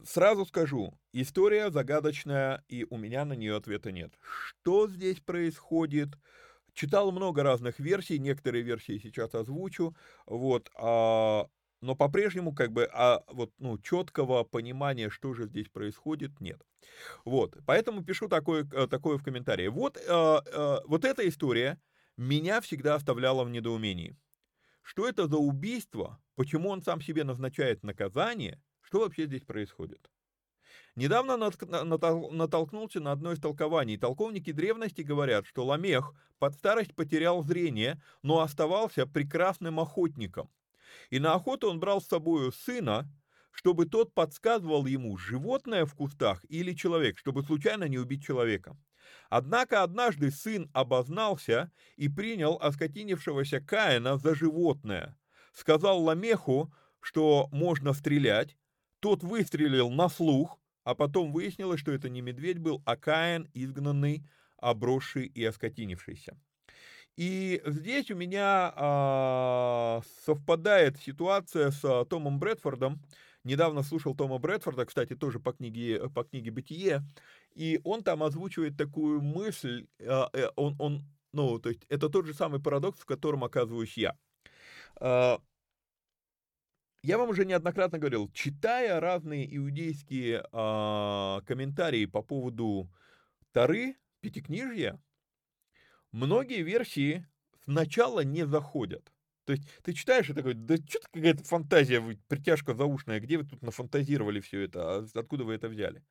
[0.05, 4.13] Сразу скажу, история загадочная, и у меня на нее ответа нет.
[4.21, 6.11] Что здесь происходит?
[6.75, 11.49] Читал много разных версий, некоторые версии сейчас озвучу, вот, а,
[11.81, 16.61] но по-прежнему как бы а, вот, ну, четкого понимания, что же здесь происходит, нет.
[17.25, 19.69] Вот, поэтому пишу такое, э, такое в комментарии.
[19.69, 21.81] Вот, а, а, вот эта история
[22.17, 24.17] меня всегда оставляла в недоумении.
[24.83, 26.21] Что это за убийство?
[26.35, 28.63] Почему он сам себе назначает наказание?
[28.87, 30.11] Что вообще здесь происходит?
[30.95, 33.99] Недавно натолкнулся на одно из толкований.
[33.99, 40.51] Толковники древности говорят, что Ламех под старость потерял зрение, но оставался прекрасным охотником.
[41.11, 43.11] И на охоту он брал с собой сына,
[43.51, 48.77] чтобы тот подсказывал ему, животное в кустах или человек, чтобы случайно не убить человека.
[49.29, 55.19] Однако однажды сын обознался и принял оскотинившегося Каина за животное.
[55.53, 58.57] Сказал Ламеху, что можно стрелять.
[59.01, 64.25] Тот выстрелил на слух, а потом выяснилось, что это не медведь был, а Каин, изгнанный,
[64.57, 66.39] обросший и оскотинившийся.
[67.17, 73.01] И здесь у меня а, совпадает ситуация с Томом Брэдфордом.
[73.43, 77.03] Недавно слушал Тома Брэдфорда, кстати, тоже по книге, по книге «Бытие»,
[77.55, 82.27] и он там озвучивает такую мысль, а, э, он, он, ну, то есть это тот
[82.27, 84.17] же самый парадокс, в котором оказываюсь я.
[84.97, 85.41] А,
[87.07, 92.91] я вам уже неоднократно говорил, читая разные иудейские а, комментарии по поводу
[93.53, 95.01] Тары, Пятикнижья,
[96.11, 97.25] многие версии
[97.63, 99.13] сначала не заходят.
[99.45, 103.63] То есть ты читаешь и такой, да что-то какая-то фантазия, притяжка заушная, где вы тут
[103.63, 106.03] нафантазировали все это, а откуда вы это взяли?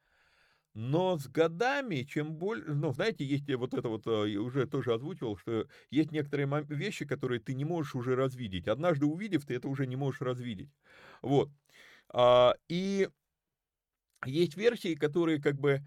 [0.76, 4.94] Но с годами, чем больше, ну, знаете, есть вот это вот, э, я уже тоже
[4.94, 8.68] озвучивал, что есть некоторые вещи, которые ты не можешь уже развидеть.
[8.68, 10.70] Однажды увидев, ты это уже не можешь развидеть.
[11.22, 11.50] Вот.
[12.10, 13.10] А, и
[14.26, 15.82] есть версии, которые как бы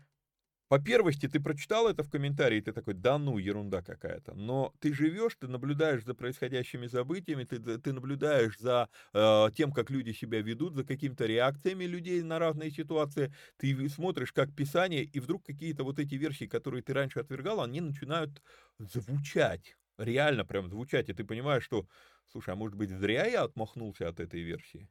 [0.69, 4.35] по первости, ты прочитал это в комментарии, ты такой, да ну, ерунда какая-то.
[4.35, 9.91] Но ты живешь, ты наблюдаешь за происходящими событиями, ты, ты наблюдаешь за э, тем, как
[9.91, 13.33] люди себя ведут, за какими-то реакциями людей на разные ситуации.
[13.57, 17.81] Ты смотришь, как Писание, и вдруг какие-то вот эти версии, которые ты раньше отвергал, они
[17.81, 18.43] начинают
[18.79, 19.77] звучать.
[19.97, 21.09] Реально прям звучать.
[21.09, 21.87] И ты понимаешь, что,
[22.31, 24.89] слушай, а может быть, зря я отмахнулся от этой версии?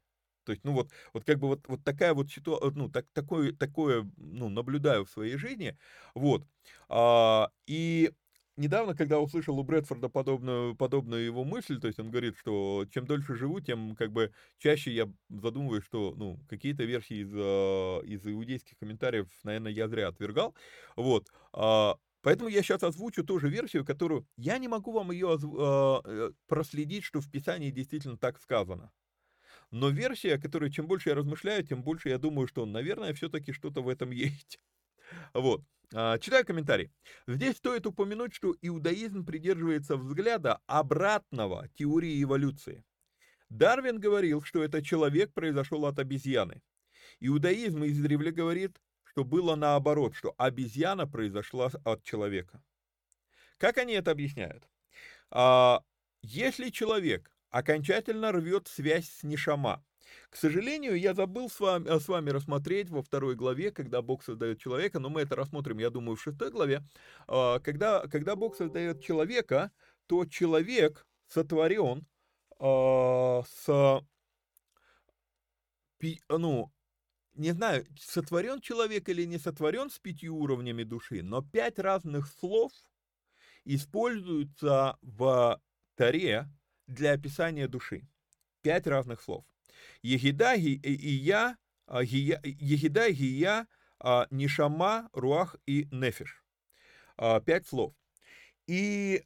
[0.48, 3.52] То есть, ну вот, вот как бы вот, вот такая вот ситуация, ну, так, такое,
[3.54, 5.78] такое, ну, наблюдаю в своей жизни,
[6.16, 6.48] вот.
[6.89, 8.12] А, и
[8.56, 13.06] недавно, когда услышал у Брэдфорда подобную, подобную его мысль, то есть он говорит, что чем
[13.06, 18.26] дольше живу, тем как бы чаще я задумываюсь, что, ну, какие-то версии из, а, из
[18.26, 20.56] иудейских комментариев, наверное, я зря отвергал,
[20.95, 21.28] вот.
[21.54, 26.32] А, Поэтому я сейчас озвучу тоже версию, которую я не могу вам ее а, э,
[26.48, 28.91] проследить, что в Писании действительно так сказано.
[29.72, 33.82] Но версия, которая чем больше я размышляю, тем больше я думаю, что, наверное, все-таки что-то
[33.82, 34.59] в этом есть.
[35.34, 35.63] Вот.
[35.93, 36.91] А, читаю комментарий.
[37.28, 42.84] Здесь стоит упомянуть, что иудаизм придерживается взгляда обратного теории эволюции.
[43.49, 46.61] Дарвин говорил, что этот человек произошел от обезьяны.
[47.20, 52.61] Иудаизм издревле говорит, что было наоборот, что обезьяна произошла от человека.
[53.57, 54.68] Как они это объясняют?
[55.32, 55.82] А,
[56.22, 59.84] если человек окончательно рвет связь с Нишама.
[60.30, 64.24] К сожалению, я забыл с вами, э, с вами рассмотреть во второй главе, когда Бог
[64.24, 66.84] создает человека, но мы это рассмотрим, я думаю, в шестой главе.
[67.28, 69.72] А, когда, когда Бог создает человека,
[70.08, 72.06] то человек сотворен
[72.60, 74.02] а, с,
[76.30, 76.72] ну,
[77.34, 82.72] не знаю, сотворен человек или не сотворен с пятью уровнями души, но пять разных слов
[83.66, 85.62] используются в
[85.95, 86.48] Таре
[86.88, 88.08] для описания души.
[88.62, 89.46] Пять разных слов.
[90.02, 93.68] Егида, и я, а, Егида, Гия,
[94.00, 96.44] а, Нишама, Руах и Нефиш.
[97.18, 97.94] А, пять слов.
[98.68, 99.24] И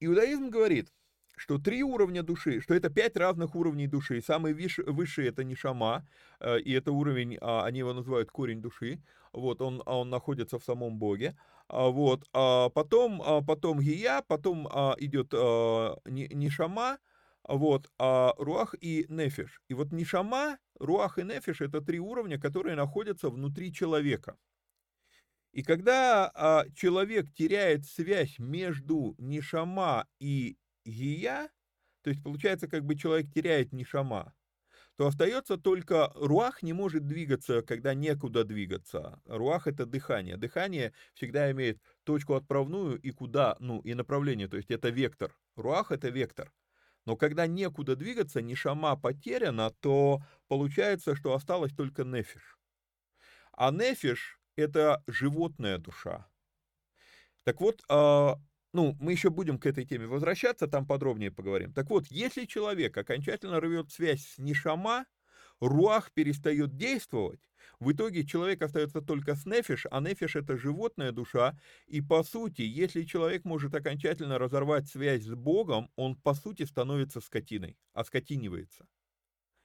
[0.00, 0.92] иудаизм говорит,
[1.36, 4.20] что три уровня души, что это пять разных уровней души.
[4.20, 6.06] Самый высший это Нишама,
[6.40, 9.02] и это уровень, они его называют корень души.
[9.32, 11.34] Вот, он, он находится в самом Боге.
[11.68, 14.66] А, вот, а потом, а, потом Гия, потом
[14.98, 15.32] идет
[16.06, 16.98] Нишама,
[17.44, 19.60] вот, а Руах и Нефиш.
[19.68, 24.36] И вот Нишама, Руах и Нефиш это три уровня, которые находятся внутри человека.
[25.52, 31.50] И когда человек теряет связь между Нишама и Гия,
[32.02, 34.34] то есть получается, как бы человек теряет Нишама,
[34.96, 39.20] то остается только руах не может двигаться, когда некуда двигаться.
[39.26, 40.36] Руах это дыхание.
[40.36, 45.36] Дыхание всегда имеет точку отправную и куда, ну и направление, то есть это вектор.
[45.56, 46.52] Руах это вектор.
[47.04, 52.58] Но когда некуда двигаться, ни шама потеряна, то получается, что осталось только нефиш.
[53.52, 56.28] А нефиш– это животная душа.
[57.44, 58.36] Так вот, а,
[58.72, 61.72] ну, мы еще будем к этой теме возвращаться, там подробнее поговорим.
[61.72, 65.06] Так вот, если человек окончательно рвет связь с Нишама,
[65.60, 67.40] Руах перестает действовать,
[67.78, 71.56] в итоге человек остается только с нефиш, а нефиш это животная душа,
[71.86, 77.20] и по сути, если человек может окончательно разорвать связь с Богом, он по сути становится
[77.20, 78.86] скотиной, оскотинивается.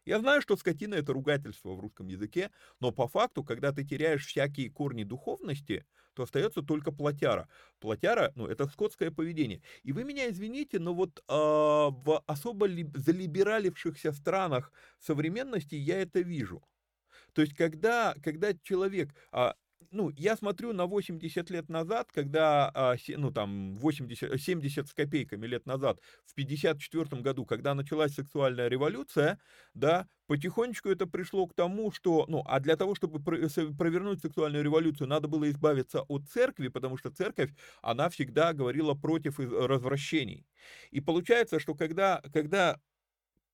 [0.07, 2.49] Я знаю, что скотина это ругательство в русском языке,
[2.79, 7.49] но по факту, когда ты теряешь всякие корни духовности, то остается только плотяра.
[7.81, 9.61] Плотяра, ну, это скотское поведение.
[9.83, 16.21] И вы меня извините, но вот э, в особо ли, залибералившихся странах современности я это
[16.21, 16.63] вижу.
[17.33, 19.55] То есть, когда, когда человек, а,
[19.91, 25.47] ну, я смотрю на 80 лет назад, когда, а, ну, там, 80, 70 с копейками
[25.47, 29.39] лет назад, в 54 году, когда началась сексуальная революция,
[29.73, 35.07] да, потихонечку это пришло к тому, что, ну, а для того, чтобы провернуть сексуальную революцию,
[35.07, 40.45] надо было избавиться от церкви, потому что церковь, она всегда говорила против развращений.
[40.91, 42.79] И получается, что когда, когда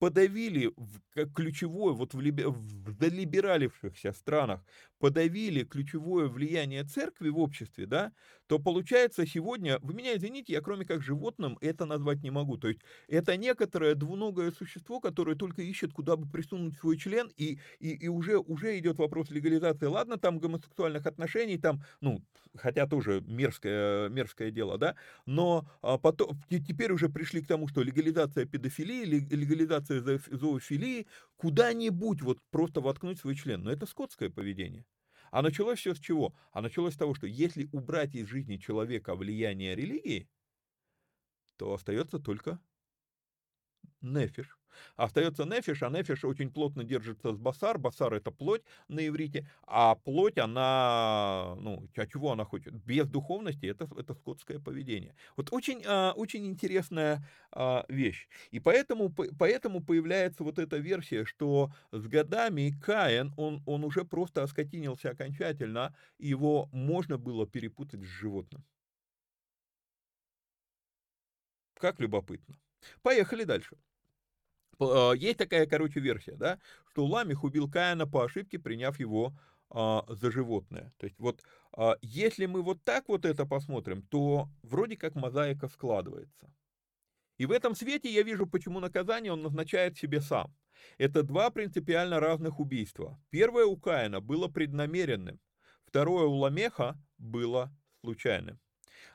[0.03, 0.69] подавили
[1.13, 4.59] как ключевое, вот в, либе, в долибералившихся странах,
[4.99, 8.11] подавили ключевое влияние церкви в обществе, да,
[8.47, 12.57] то получается сегодня, вы меня извините, я кроме как животным это назвать не могу.
[12.57, 17.59] То есть это некоторое двуногое существо, которое только ищет, куда бы присунуть свой член, и,
[17.79, 19.85] и, и уже, уже идет вопрос легализации.
[19.85, 22.21] Ладно, там гомосексуальных отношений, там, ну,
[22.55, 27.81] хотя тоже мерзкое, мерзкое дело, да, но а, потом, теперь уже пришли к тому, что
[27.81, 33.63] легализация педофилии, легализация зоофилии, куда-нибудь вот просто воткнуть свой член.
[33.63, 34.85] Но это скотское поведение.
[35.33, 36.35] А началось все с чего?
[36.51, 40.29] А началось с того, что если убрать из жизни человека влияние религии,
[41.57, 42.59] то остается только
[44.01, 44.59] нефиш.
[44.95, 47.77] Остается нефиш, а нефиш очень плотно держится с басар.
[47.77, 52.73] Басар это плоть на иврите, а плоть, она, ну, а чего она хочет?
[52.73, 55.15] Без духовности это, это скотское поведение.
[55.35, 58.27] Вот очень, а, очень интересная а, вещь.
[58.51, 64.43] И поэтому, поэтому появляется вот эта версия, что с годами Каин, он, он уже просто
[64.43, 68.63] оскотинился окончательно, его можно было перепутать с животным.
[71.75, 72.57] Как любопытно.
[73.01, 73.77] Поехали дальше.
[74.91, 76.59] А, есть такая, короче, версия, да,
[76.91, 79.33] что Ламих убил Каина по ошибке, приняв его
[79.69, 80.93] а, за животное.
[80.97, 81.41] То есть вот
[81.75, 86.53] а, если мы вот так вот это посмотрим, то вроде как мозаика складывается.
[87.37, 90.55] И в этом свете я вижу, почему наказание он назначает себе сам.
[90.97, 93.19] Это два принципиально разных убийства.
[93.29, 95.39] Первое у Каина было преднамеренным,
[95.85, 98.59] второе у Ламеха было случайным.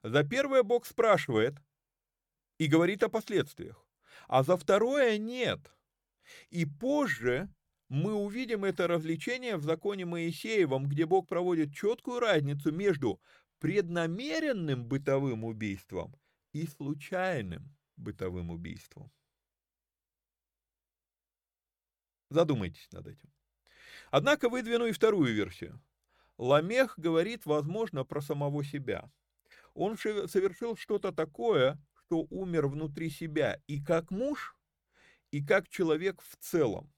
[0.03, 1.55] За первое Бог спрашивает
[2.59, 3.88] и говорит о последствиях
[4.29, 5.59] а за второе нет.
[6.51, 7.49] И позже
[7.89, 13.21] мы увидим это развлечение в законе Моисеевом, где Бог проводит четкую разницу между
[13.59, 16.15] преднамеренным бытовым убийством
[16.53, 19.11] и случайным бытовым убийством.
[22.29, 23.33] Задумайтесь над этим.
[24.11, 25.81] Однако выдвину и вторую версию.
[26.37, 29.11] Ламех говорит, возможно, про самого себя.
[29.73, 34.57] Он совершил что-то такое, что умер внутри себя и как муж,
[35.31, 36.91] и как человек в целом.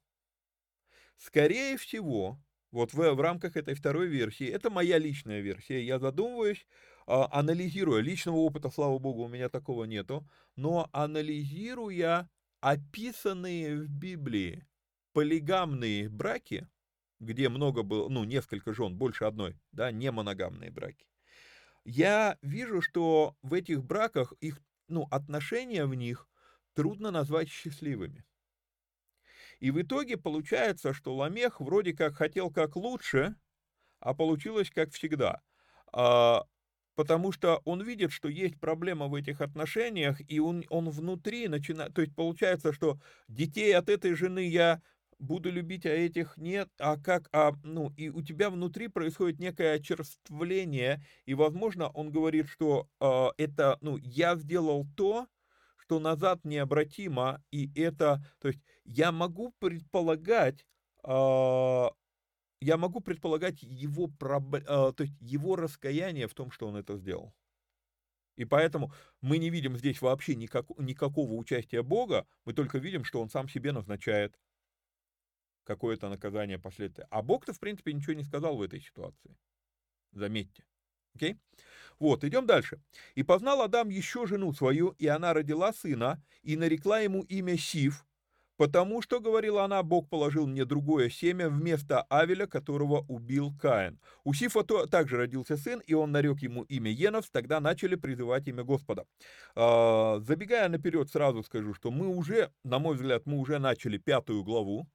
[1.16, 2.40] Скорее всего,
[2.70, 6.64] вот в, в рамках этой второй версии, это моя личная версия, я задумываюсь,
[7.08, 12.30] а, анализируя, личного опыта, слава богу, у меня такого нету, но анализируя
[12.60, 14.64] описанные в Библии
[15.12, 16.68] полигамные браки,
[17.18, 21.04] где много было, ну, несколько жен, больше одной, да, не моногамные браки,
[21.84, 24.60] я вижу, что в этих браках их
[24.90, 26.28] ну, отношения в них
[26.74, 28.24] трудно назвать счастливыми.
[29.58, 33.36] И в итоге получается, что Ламех вроде как хотел как лучше,
[34.00, 35.42] а получилось как всегда.
[35.92, 36.44] А,
[36.94, 41.94] потому что он видит, что есть проблема в этих отношениях, и он, он внутри начинает...
[41.94, 44.82] То есть получается, что детей от этой жены я
[45.20, 49.74] буду любить, а этих нет, а как, а, ну, и у тебя внутри происходит некое
[49.74, 55.28] очерствление, и, возможно, он говорит, что э, это, ну, я сделал то,
[55.76, 60.66] что назад необратимо, и это, то есть я могу предполагать,
[61.04, 61.86] э,
[62.62, 67.34] я могу предполагать его, э, то есть его раскаяние в том, что он это сделал.
[68.36, 73.20] И поэтому мы не видим здесь вообще никак, никакого участия Бога, мы только видим, что
[73.20, 74.34] он сам себе назначает
[75.64, 77.06] какое-то наказание последствия.
[77.10, 79.36] А Бог-то, в принципе, ничего не сказал в этой ситуации.
[80.12, 80.64] Заметьте.
[81.14, 81.36] Окей?
[81.98, 82.80] Вот, идем дальше.
[83.14, 88.06] «И познал Адам еще жену свою, и она родила сына, и нарекла ему имя Сив,
[88.56, 94.00] потому что, говорила она, Бог положил мне другое семя вместо Авеля, которого убил Каин.
[94.24, 98.48] У Сифа то, также родился сын, и он нарек ему имя Енос, тогда начали призывать
[98.48, 99.06] имя Господа.
[99.54, 104.42] А, забегая наперед, сразу скажу, что мы уже, на мой взгляд, мы уже начали пятую
[104.42, 104.86] главу,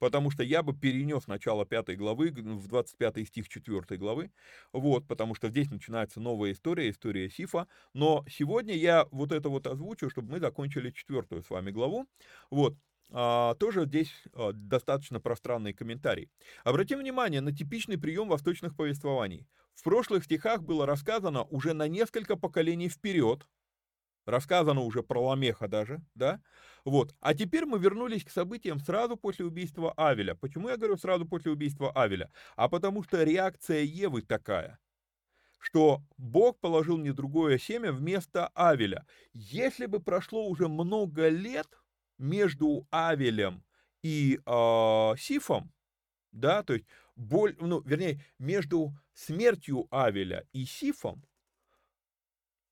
[0.00, 4.32] потому что я бы перенес начало пятой главы в 25 стих 4 главы,
[4.72, 9.68] вот, потому что здесь начинается новая история, история Сифа, но сегодня я вот это вот
[9.68, 12.06] озвучу, чтобы мы закончили четвертую с вами главу,
[12.50, 12.74] вот,
[13.12, 16.30] а, тоже здесь а, достаточно пространный комментарий.
[16.64, 19.46] Обратим внимание на типичный прием восточных повествований.
[19.74, 23.46] В прошлых стихах было рассказано уже на несколько поколений вперед,
[24.30, 26.40] рассказано уже про Ламеха даже, да,
[26.84, 27.14] вот.
[27.20, 30.34] А теперь мы вернулись к событиям сразу после убийства Авеля.
[30.34, 32.30] Почему я говорю сразу после убийства Авеля?
[32.56, 34.78] А потому что реакция Евы такая,
[35.58, 39.06] что Бог положил мне другое семя вместо Авеля.
[39.34, 41.68] Если бы прошло уже много лет
[42.18, 43.62] между Авелем
[44.02, 45.72] и э, Сифом,
[46.32, 51.24] да, то есть, боль, ну, вернее, между смертью Авеля и Сифом,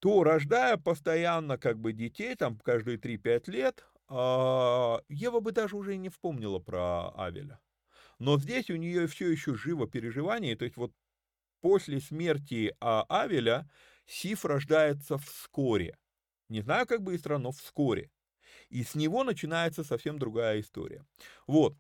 [0.01, 6.09] то рождая постоянно как бы детей, там каждые 3-5 лет, Ева бы даже уже не
[6.09, 7.61] вспомнила про Авеля.
[8.19, 10.93] Но здесь у нее все еще живо переживание, то есть вот
[11.61, 13.71] после смерти а, Авеля
[14.07, 15.97] Сиф рождается вскоре.
[16.49, 18.11] Не знаю, как быстро, но вскоре.
[18.71, 21.05] И с него начинается совсем другая история.
[21.47, 21.77] Вот.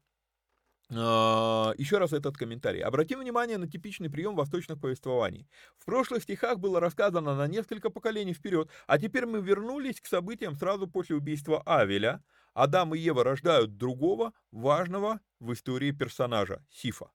[0.91, 2.80] А, Еще раз этот комментарий.
[2.82, 5.47] Обратим внимание на типичный прием восточных повествований.
[5.76, 10.57] В прошлых стихах было рассказано на несколько поколений вперед, а теперь мы вернулись к событиям
[10.57, 12.22] сразу после убийства Авеля.
[12.55, 17.11] Адам и Ева рождают другого важного в истории персонажа– Сифа.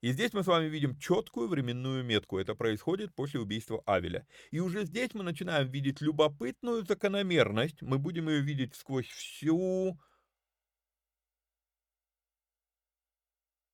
[0.00, 2.38] И здесь мы с вами видим четкую временную метку.
[2.38, 4.26] Это происходит после убийства Авеля.
[4.50, 7.82] И уже здесь мы начинаем видеть любопытную закономерность.
[7.82, 10.00] Мы будем ее видеть сквозь всю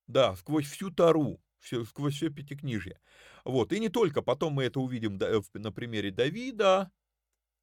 [0.09, 2.99] Да, сквозь всю Тару, все, сквозь все Пятикнижье.
[3.45, 5.19] Вот, и не только, потом мы это увидим
[5.53, 6.91] на примере Давида,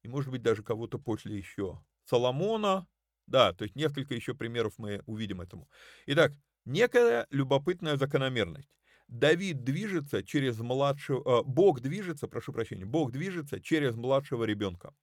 [0.01, 2.87] и, может быть, даже кого-то после еще, Соломона,
[3.27, 5.69] да, то есть несколько еще примеров мы увидим этому.
[6.05, 6.31] Итак,
[6.63, 8.69] некая любопытная закономерность.
[9.09, 14.93] Давид движется через младшего, э, Бог движется, прошу прощения, Бог движется через младшего ребенка.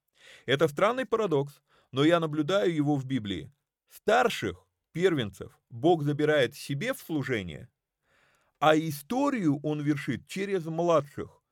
[0.47, 1.61] Это странный парадокс,
[1.92, 3.53] но я наблюдаю его в Библии.
[3.90, 7.68] Старших первенцев Бог забирает себе в служение,
[8.61, 11.43] а историю он вершит через младших,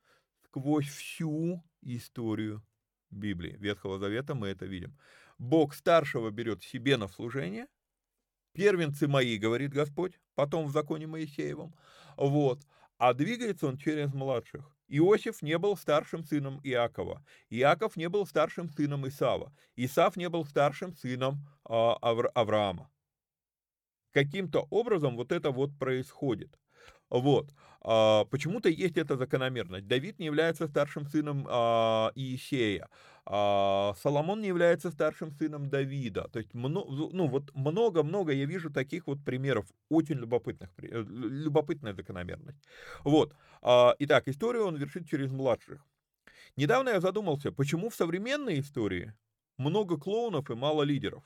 [0.45, 2.63] сквозь всю историю
[3.11, 3.57] Библии.
[3.59, 4.97] Ветхого Завета мы это видим.
[5.37, 7.67] Бог старшего берет себе на служение,
[8.53, 11.75] первенцы мои, говорит Господь, потом в законе Моисеевом,
[12.15, 12.61] вот,
[12.97, 14.73] а двигается он через младших.
[14.87, 20.45] Иосиф не был старшим сыном Иакова, Иаков не был старшим сыном Исава, Исав не был
[20.45, 22.89] старшим сыном а, Авра Авраама
[24.13, 26.57] каким-то образом вот это вот происходит.
[27.09, 27.53] Вот.
[27.81, 29.87] А, почему-то есть эта закономерность.
[29.87, 32.87] Давид не является старшим сыном а, Иисея.
[33.25, 36.29] А, Соломон не является старшим сыном Давида.
[36.29, 42.59] То есть, ну вот много-много я вижу таких вот примеров, очень любопытных, э, любопытная закономерность.
[43.03, 43.33] Вот.
[43.61, 45.85] А, итак, историю он вершит через младших.
[46.55, 49.13] Недавно я задумался, почему в современной истории
[49.57, 51.23] много клоунов и мало лидеров.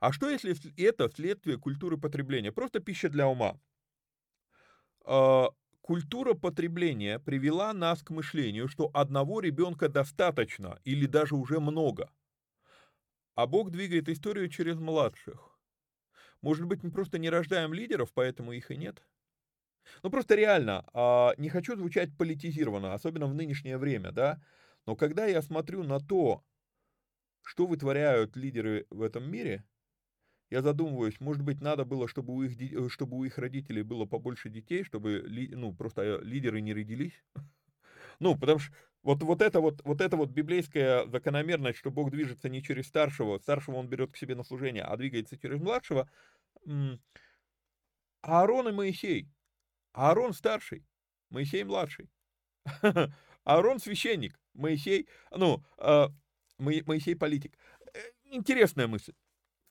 [0.00, 2.52] А что если это следствие культуры потребления?
[2.52, 3.58] Просто пища для ума.
[5.04, 12.10] А, культура потребления привела нас к мышлению, что одного ребенка достаточно или даже уже много.
[13.34, 15.58] А Бог двигает историю через младших.
[16.42, 19.02] Может быть, мы просто не рождаем лидеров, поэтому их и нет?
[20.02, 24.42] Ну, просто реально, а, не хочу звучать политизированно, особенно в нынешнее время, да,
[24.86, 26.44] но когда я смотрю на то,
[27.42, 29.64] что вытворяют лидеры в этом мире–
[30.50, 34.04] я задумываюсь, может быть, надо было, чтобы у их, э, чтобы у их родителей было
[34.04, 37.22] побольше детей, чтобы, ну, просто э, лидеры не родились.
[38.18, 42.48] Ну, потому что вот, вот, это вот, вот это вот библейская закономерность, что Бог движется
[42.48, 46.08] не через старшего, старшего он берет к себе на служение, а двигается через младшего.
[48.22, 49.28] Аарон и Моисей.
[49.92, 50.86] Аарон старший,
[51.28, 52.08] Моисей младший.
[53.44, 56.08] Аарон священник, Моисей, ну, э,
[56.58, 57.58] Моисей политик.
[58.24, 59.12] Интересная мысль.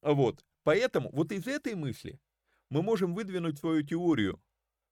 [0.02, 0.46] Вот.
[0.66, 2.20] Поэтому вот из этой мысли
[2.70, 4.42] мы можем выдвинуть свою теорию.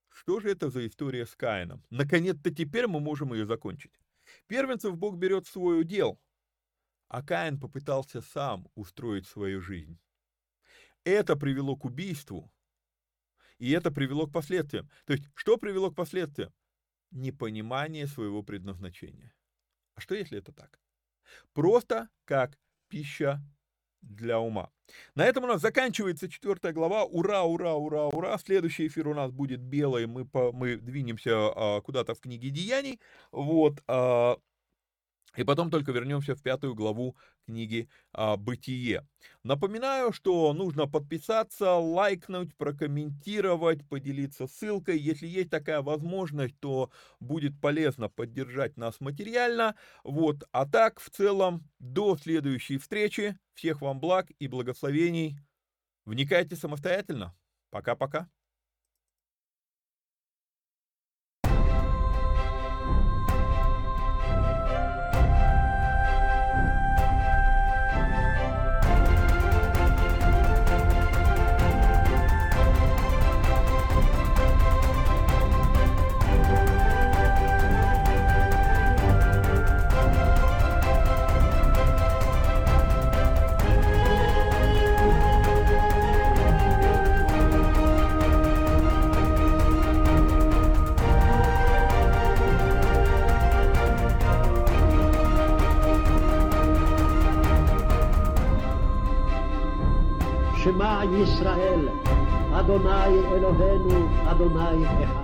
[0.07, 1.83] Что же это за история с Каином?
[1.89, 3.99] Наконец-то теперь мы можем ее закончить.
[4.45, 6.21] Первенцев Бог берет в свой удел,
[7.07, 9.99] а Каин попытался сам устроить свою жизнь.
[11.05, 12.53] Это привело к убийству,
[13.57, 14.91] и это привело к последствиям.
[15.05, 16.53] То есть, что привело к последствиям?
[17.09, 19.33] Непонимание своего предназначения.
[19.95, 20.79] А что если это так?
[21.53, 22.59] Просто как
[22.89, 23.41] пища
[24.03, 24.69] для ума.
[25.15, 27.03] На этом у нас заканчивается четвертая глава.
[27.03, 28.37] Ура, ура, ура, ура.
[28.37, 30.05] Следующий эфир у нас будет белый.
[30.05, 32.99] Мы, по, мы двинемся а, куда-то в книге деяний.
[33.31, 33.81] Вот.
[33.87, 34.37] А,
[35.35, 37.15] и потом только вернемся в пятую главу
[37.45, 39.07] книги а, «Бытие».
[39.43, 44.99] Напоминаю, что нужно подписаться, лайкнуть, прокомментировать, поделиться ссылкой.
[44.99, 49.75] Если есть такая возможность, то будет полезно поддержать нас материально.
[50.03, 50.43] Вот.
[50.51, 53.37] А так, в целом, до следующей встречи.
[53.53, 55.37] Всех вам благ и благословений.
[56.05, 57.35] Вникайте самостоятельно.
[57.69, 58.29] Пока-пока.
[101.13, 101.87] שמע ישראל,
[102.53, 105.22] אדוני אלוהינו, אדוני אחד.